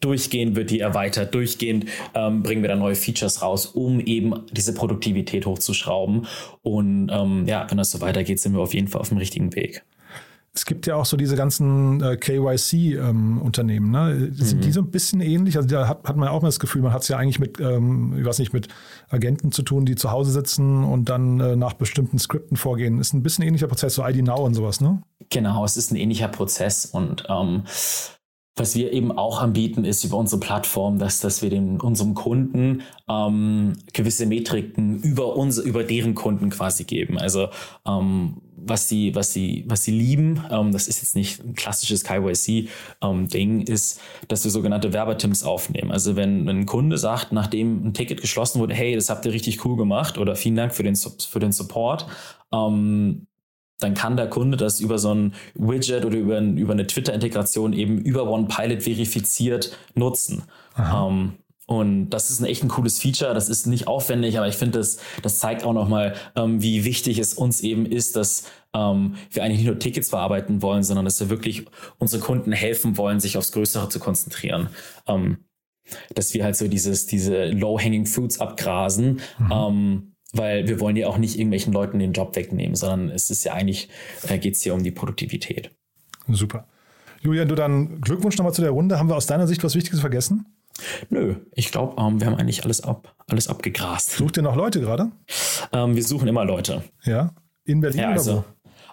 durchgehend, 0.00 0.56
wird 0.56 0.70
die 0.70 0.80
erweitert, 0.80 1.34
durchgehend 1.34 1.84
ähm, 2.14 2.42
bringen 2.42 2.62
wir 2.62 2.70
da 2.70 2.76
neue 2.76 2.94
Features 2.94 3.42
raus, 3.42 3.66
um 3.66 4.00
eben 4.00 4.46
diese 4.52 4.72
Produktivität 4.72 5.44
hochzuschrauben. 5.44 6.26
Und 6.62 7.08
ja, 7.46 7.66
wenn 7.68 7.76
das 7.76 7.90
so 7.90 8.00
weitergeht, 8.00 8.40
sind 8.40 8.54
wir 8.54 8.60
auf 8.60 8.72
jeden 8.72 8.88
Fall 8.88 9.00
auf 9.00 9.08
dem 9.08 9.18
richtigen 9.18 9.54
Weg. 9.54 9.82
Es 10.52 10.64
gibt 10.64 10.88
ja 10.88 10.96
auch 10.96 11.04
so 11.06 11.16
diese 11.16 11.36
ganzen 11.36 12.02
äh, 12.02 12.16
KYC-Unternehmen. 12.16 13.86
Ähm, 13.86 13.90
ne? 13.90 14.32
Sind 14.32 14.58
mhm. 14.58 14.60
die 14.62 14.72
so 14.72 14.80
ein 14.80 14.90
bisschen 14.90 15.20
ähnlich? 15.20 15.56
Also 15.56 15.68
da 15.68 15.86
hat, 15.86 16.08
hat 16.08 16.16
man 16.16 16.28
auch 16.28 16.42
mal 16.42 16.48
das 16.48 16.58
Gefühl, 16.58 16.82
man 16.82 16.92
hat 16.92 17.02
es 17.02 17.08
ja 17.08 17.18
eigentlich 17.18 17.38
mit, 17.38 17.60
ähm, 17.60 18.16
ich 18.18 18.24
weiß 18.24 18.40
nicht, 18.40 18.52
mit 18.52 18.66
Agenten 19.08 19.52
zu 19.52 19.62
tun, 19.62 19.86
die 19.86 19.94
zu 19.94 20.10
Hause 20.10 20.32
sitzen 20.32 20.82
und 20.82 21.08
dann 21.08 21.38
äh, 21.38 21.54
nach 21.54 21.74
bestimmten 21.74 22.18
Skripten 22.18 22.56
vorgehen. 22.56 22.98
Ist 22.98 23.12
ein 23.12 23.22
bisschen 23.22 23.44
ähnlicher 23.44 23.68
Prozess, 23.68 23.94
so 23.94 24.04
ID 24.04 24.24
Now 24.24 24.44
und 24.44 24.54
sowas, 24.54 24.80
ne? 24.80 25.00
Genau, 25.28 25.64
es 25.64 25.76
ist 25.76 25.92
ein 25.92 25.96
ähnlicher 25.96 26.28
Prozess 26.28 26.84
und 26.86 27.26
ähm, 27.28 27.62
was 28.60 28.74
wir 28.74 28.92
eben 28.92 29.10
auch 29.10 29.40
anbieten, 29.40 29.84
ist 29.84 30.04
über 30.04 30.18
unsere 30.18 30.38
Plattform, 30.38 30.98
dass, 30.98 31.20
dass 31.20 31.40
wir 31.42 31.48
den, 31.48 31.80
unserem 31.80 32.14
Kunden 32.14 32.82
ähm, 33.08 33.72
gewisse 33.92 34.26
Metriken 34.26 35.00
über, 35.00 35.34
unsere, 35.34 35.66
über 35.66 35.82
deren 35.82 36.14
Kunden 36.14 36.50
quasi 36.50 36.84
geben. 36.84 37.18
Also 37.18 37.48
ähm, 37.86 38.42
was 38.54 38.88
sie, 38.88 39.14
was 39.14 39.32
sie, 39.32 39.64
was 39.66 39.84
sie 39.84 39.92
lieben, 39.92 40.44
ähm, 40.50 40.72
das 40.72 40.88
ist 40.88 41.00
jetzt 41.00 41.16
nicht 41.16 41.42
ein 41.42 41.54
klassisches 41.54 42.04
KYC-Ding, 42.04 43.60
ähm, 43.60 43.64
ist, 43.66 44.00
dass 44.28 44.44
wir 44.44 44.50
sogenannte 44.50 44.92
Werbetims 44.92 45.42
aufnehmen. 45.42 45.90
Also 45.90 46.14
wenn, 46.14 46.46
wenn 46.46 46.60
ein 46.60 46.66
Kunde 46.66 46.98
sagt, 46.98 47.32
nachdem 47.32 47.86
ein 47.86 47.94
Ticket 47.94 48.20
geschlossen 48.20 48.60
wurde, 48.60 48.74
hey, 48.74 48.94
das 48.94 49.08
habt 49.08 49.24
ihr 49.24 49.32
richtig 49.32 49.64
cool 49.64 49.76
gemacht 49.76 50.18
oder 50.18 50.36
vielen 50.36 50.56
Dank 50.56 50.74
für 50.74 50.82
den, 50.82 50.96
für 50.96 51.40
den 51.40 51.52
Support, 51.52 52.06
ähm, 52.52 53.26
dann 53.80 53.94
kann 53.94 54.16
der 54.16 54.28
Kunde 54.28 54.56
das 54.56 54.80
über 54.80 54.98
so 54.98 55.14
ein 55.14 55.34
Widget 55.54 56.04
oder 56.04 56.16
über, 56.16 56.40
über 56.40 56.72
eine 56.72 56.86
Twitter-Integration 56.86 57.72
eben 57.72 57.98
über 57.98 58.28
OnePilot 58.30 58.82
verifiziert 58.82 59.76
nutzen. 59.94 60.42
Ähm, 60.78 61.32
und 61.66 62.10
das 62.10 62.30
ist 62.30 62.40
ein 62.40 62.46
echt 62.46 62.64
ein 62.64 62.68
cooles 62.68 62.98
Feature. 62.98 63.32
Das 63.32 63.48
ist 63.48 63.66
nicht 63.66 63.86
aufwendig, 63.86 64.38
aber 64.38 64.48
ich 64.48 64.56
finde, 64.56 64.78
das, 64.78 64.98
das 65.22 65.38
zeigt 65.38 65.62
auch 65.62 65.72
nochmal, 65.72 66.14
ähm, 66.34 66.60
wie 66.60 66.84
wichtig 66.84 67.18
es 67.18 67.32
uns 67.32 67.60
eben 67.60 67.86
ist, 67.86 68.16
dass 68.16 68.44
ähm, 68.74 69.14
wir 69.30 69.44
eigentlich 69.44 69.58
nicht 69.58 69.66
nur 69.68 69.78
Tickets 69.78 70.08
verarbeiten 70.08 70.62
wollen, 70.62 70.82
sondern 70.82 71.04
dass 71.04 71.20
wir 71.20 71.30
wirklich 71.30 71.66
unsere 71.98 72.20
Kunden 72.20 72.50
helfen 72.50 72.96
wollen, 72.96 73.20
sich 73.20 73.36
aufs 73.36 73.52
Größere 73.52 73.88
zu 73.88 74.00
konzentrieren. 74.00 74.70
Ähm, 75.06 75.44
dass 76.14 76.34
wir 76.34 76.44
halt 76.44 76.56
so 76.56 76.68
dieses, 76.68 77.06
diese 77.06 77.46
low-hanging 77.46 78.06
fruits 78.06 78.40
abgrasen. 78.40 79.20
Mhm. 79.38 80.09
Weil 80.32 80.68
wir 80.68 80.78
wollen 80.80 80.96
ja 80.96 81.08
auch 81.08 81.18
nicht 81.18 81.36
irgendwelchen 81.36 81.72
Leuten 81.72 81.98
den 81.98 82.12
Job 82.12 82.36
wegnehmen, 82.36 82.76
sondern 82.76 83.10
es 83.10 83.30
ist 83.30 83.44
ja 83.44 83.52
eigentlich, 83.54 83.88
äh, 84.28 84.38
geht 84.38 84.54
es 84.54 84.62
hier 84.62 84.74
um 84.74 84.82
die 84.82 84.92
Produktivität. 84.92 85.70
Super. 86.28 86.66
Julian, 87.20 87.48
du 87.48 87.54
dann 87.54 88.00
Glückwunsch 88.00 88.36
nochmal 88.38 88.54
zu 88.54 88.62
der 88.62 88.70
Runde. 88.70 88.98
Haben 88.98 89.08
wir 89.08 89.16
aus 89.16 89.26
deiner 89.26 89.46
Sicht 89.46 89.62
was 89.64 89.74
Wichtiges 89.74 90.00
vergessen? 90.00 90.46
Nö, 91.10 91.36
ich 91.54 91.70
glaube, 91.70 92.00
ähm, 92.00 92.20
wir 92.20 92.26
haben 92.26 92.36
eigentlich 92.36 92.64
alles, 92.64 92.82
ab, 92.82 93.14
alles 93.28 93.48
abgegrast. 93.48 94.12
Sucht 94.12 94.38
ihr 94.38 94.42
noch 94.42 94.56
Leute 94.56 94.80
gerade? 94.80 95.10
Ähm, 95.72 95.96
wir 95.96 96.02
suchen 96.02 96.28
immer 96.28 96.44
Leute. 96.44 96.82
Ja. 97.04 97.34
In 97.64 97.80
Berlin 97.80 98.00
Ja, 98.00 98.06
oder 98.06 98.16
also, 98.16 98.36
wo? 98.36 98.44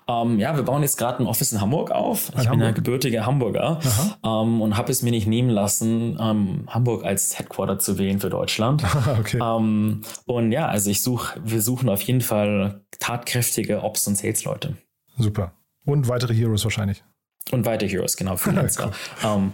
Ähm, 0.07 0.39
ja, 0.39 0.55
wir 0.55 0.63
bauen 0.63 0.81
jetzt 0.81 0.97
gerade 0.97 1.23
ein 1.23 1.27
Office 1.27 1.51
in 1.51 1.61
Hamburg 1.61 1.91
auf. 1.91 2.29
Ich 2.29 2.35
bin 2.35 2.47
Hamburg. 2.47 2.61
ja 2.67 2.71
gebürtiger 2.71 3.25
Hamburger 3.25 3.79
ähm, 4.23 4.61
und 4.61 4.77
habe 4.77 4.91
es 4.91 5.01
mir 5.01 5.11
nicht 5.11 5.27
nehmen 5.27 5.49
lassen, 5.49 6.17
ähm, 6.19 6.63
Hamburg 6.67 7.03
als 7.03 7.37
Headquarter 7.37 7.79
zu 7.79 7.97
wählen 7.97 8.19
für 8.19 8.29
Deutschland. 8.29 8.83
okay. 9.19 9.39
ähm, 9.41 10.01
und 10.25 10.51
ja, 10.51 10.67
also 10.67 10.89
ich 10.89 11.01
suche, 11.01 11.39
wir 11.43 11.61
suchen 11.61 11.89
auf 11.89 12.01
jeden 12.01 12.21
Fall 12.21 12.81
tatkräftige 12.99 13.83
Ops- 13.83 14.07
und 14.07 14.15
Sales-Leute. 14.15 14.77
Super. 15.17 15.53
Und 15.85 16.07
weitere 16.07 16.33
Heroes 16.33 16.63
wahrscheinlich. 16.63 17.03
Und 17.51 17.65
weiter 17.65 17.87
Heroes, 17.87 18.17
genau, 18.17 18.35
Freelancer. 18.37 18.91
ähm, 19.23 19.51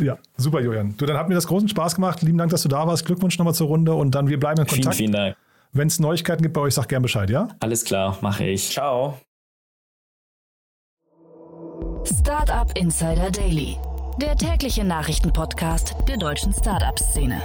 ja, 0.00 0.18
super, 0.36 0.60
Julian. 0.60 0.94
Du, 0.96 1.06
dann 1.06 1.16
hat 1.16 1.28
mir 1.28 1.34
das 1.34 1.46
großen 1.46 1.68
Spaß 1.68 1.96
gemacht. 1.96 2.22
Lieben 2.22 2.38
Dank, 2.38 2.50
dass 2.50 2.62
du 2.62 2.68
da 2.68 2.86
warst. 2.86 3.04
Glückwunsch 3.04 3.38
nochmal 3.38 3.54
zur 3.54 3.66
Runde 3.66 3.94
und 3.94 4.14
dann 4.14 4.28
wir 4.28 4.38
bleiben 4.38 4.60
in 4.60 4.66
vielen, 4.66 4.82
Kontakt. 4.82 4.96
vielen 4.96 5.12
Dank. 5.12 5.36
Wenn 5.74 5.88
es 5.88 5.98
Neuigkeiten 5.98 6.42
gibt 6.42 6.52
bei 6.52 6.60
euch, 6.60 6.74
sag 6.74 6.88
gern 6.88 7.00
Bescheid, 7.00 7.30
ja? 7.30 7.48
Alles 7.60 7.84
klar, 7.84 8.18
mache 8.20 8.44
ich. 8.44 8.70
Ciao. 8.70 9.18
Startup 12.04 12.70
Insider 12.76 13.30
Daily, 13.30 13.78
der 14.20 14.36
tägliche 14.36 14.84
Nachrichtenpodcast 14.84 15.94
der 16.06 16.18
deutschen 16.18 16.52
Startup-Szene. 16.52 17.40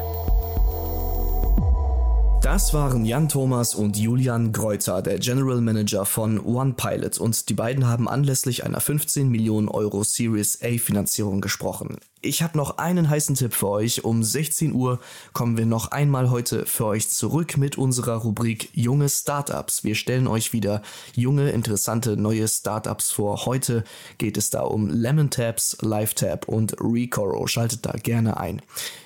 Das 2.42 2.74
waren 2.74 3.06
Jan 3.06 3.30
Thomas 3.30 3.76
und 3.76 3.98
Julian 3.98 4.52
Greuter, 4.52 5.02
der 5.02 5.20
General 5.20 5.62
Manager 5.62 6.06
von 6.06 6.40
OnePilot, 6.40 7.20
und 7.20 7.48
die 7.48 7.54
beiden 7.54 7.88
haben 7.88 8.10
anlässlich 8.10 8.66
einer 8.66 8.82
15 8.82 9.30
Millionen 9.30 9.70
Euro 9.70 10.04
Series 10.04 10.62
A 10.62 10.78
Finanzierung 10.78 11.40
gesprochen. 11.40 11.98
Ich 12.22 12.42
habe 12.42 12.58
noch 12.58 12.80
einen 12.80 13.10
heißen 13.10 13.36
Tipp 13.36 13.54
für 13.54 13.68
euch. 13.68 14.04
Um 14.04 14.24
16 14.24 14.74
Uhr 14.74 15.00
kommen 15.34 15.56
wir 15.56 15.68
noch 15.68 15.92
einmal 15.92 16.32
heute 16.32 16.66
für 16.66 16.86
euch 16.86 17.10
zurück 17.10 17.58
mit 17.58 17.78
unserer 17.78 18.16
Rubrik 18.16 18.70
Junge 18.74 19.08
Startups. 19.08 19.84
Wir 19.84 19.94
stellen 19.94 20.28
euch 20.28 20.52
wieder 20.52 20.82
junge, 21.14 21.52
interessante 21.52 22.18
neue 22.18 22.48
Startups 22.48 23.12
vor. 23.12 23.46
Heute 23.46 23.84
geht 24.18 24.38
es 24.38 24.50
da 24.50 24.62
um 24.62 24.90
Lemon 24.90 25.30
Tabs, 25.30 25.78
LiveTab 25.82 26.48
und 26.48 26.76
Recoro. 26.80 27.46
Schaltet 27.46 27.86
da 27.86 27.92
gerne 27.92 28.38
ein. 28.38 28.64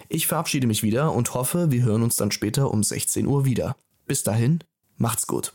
Ich 0.07 0.27
verabschiede 0.27 0.67
mich 0.67 0.81
wieder 0.81 1.13
und 1.13 1.33
hoffe, 1.33 1.71
wir 1.71 1.83
hören 1.83 2.03
uns 2.03 2.15
dann 2.15 2.31
später 2.31 2.71
um 2.71 2.81
16 2.81 3.27
Uhr 3.27 3.43
wieder. 3.43 3.75
Bis 4.07 4.23
dahin, 4.23 4.59
macht's 4.97 5.27
gut. 5.27 5.51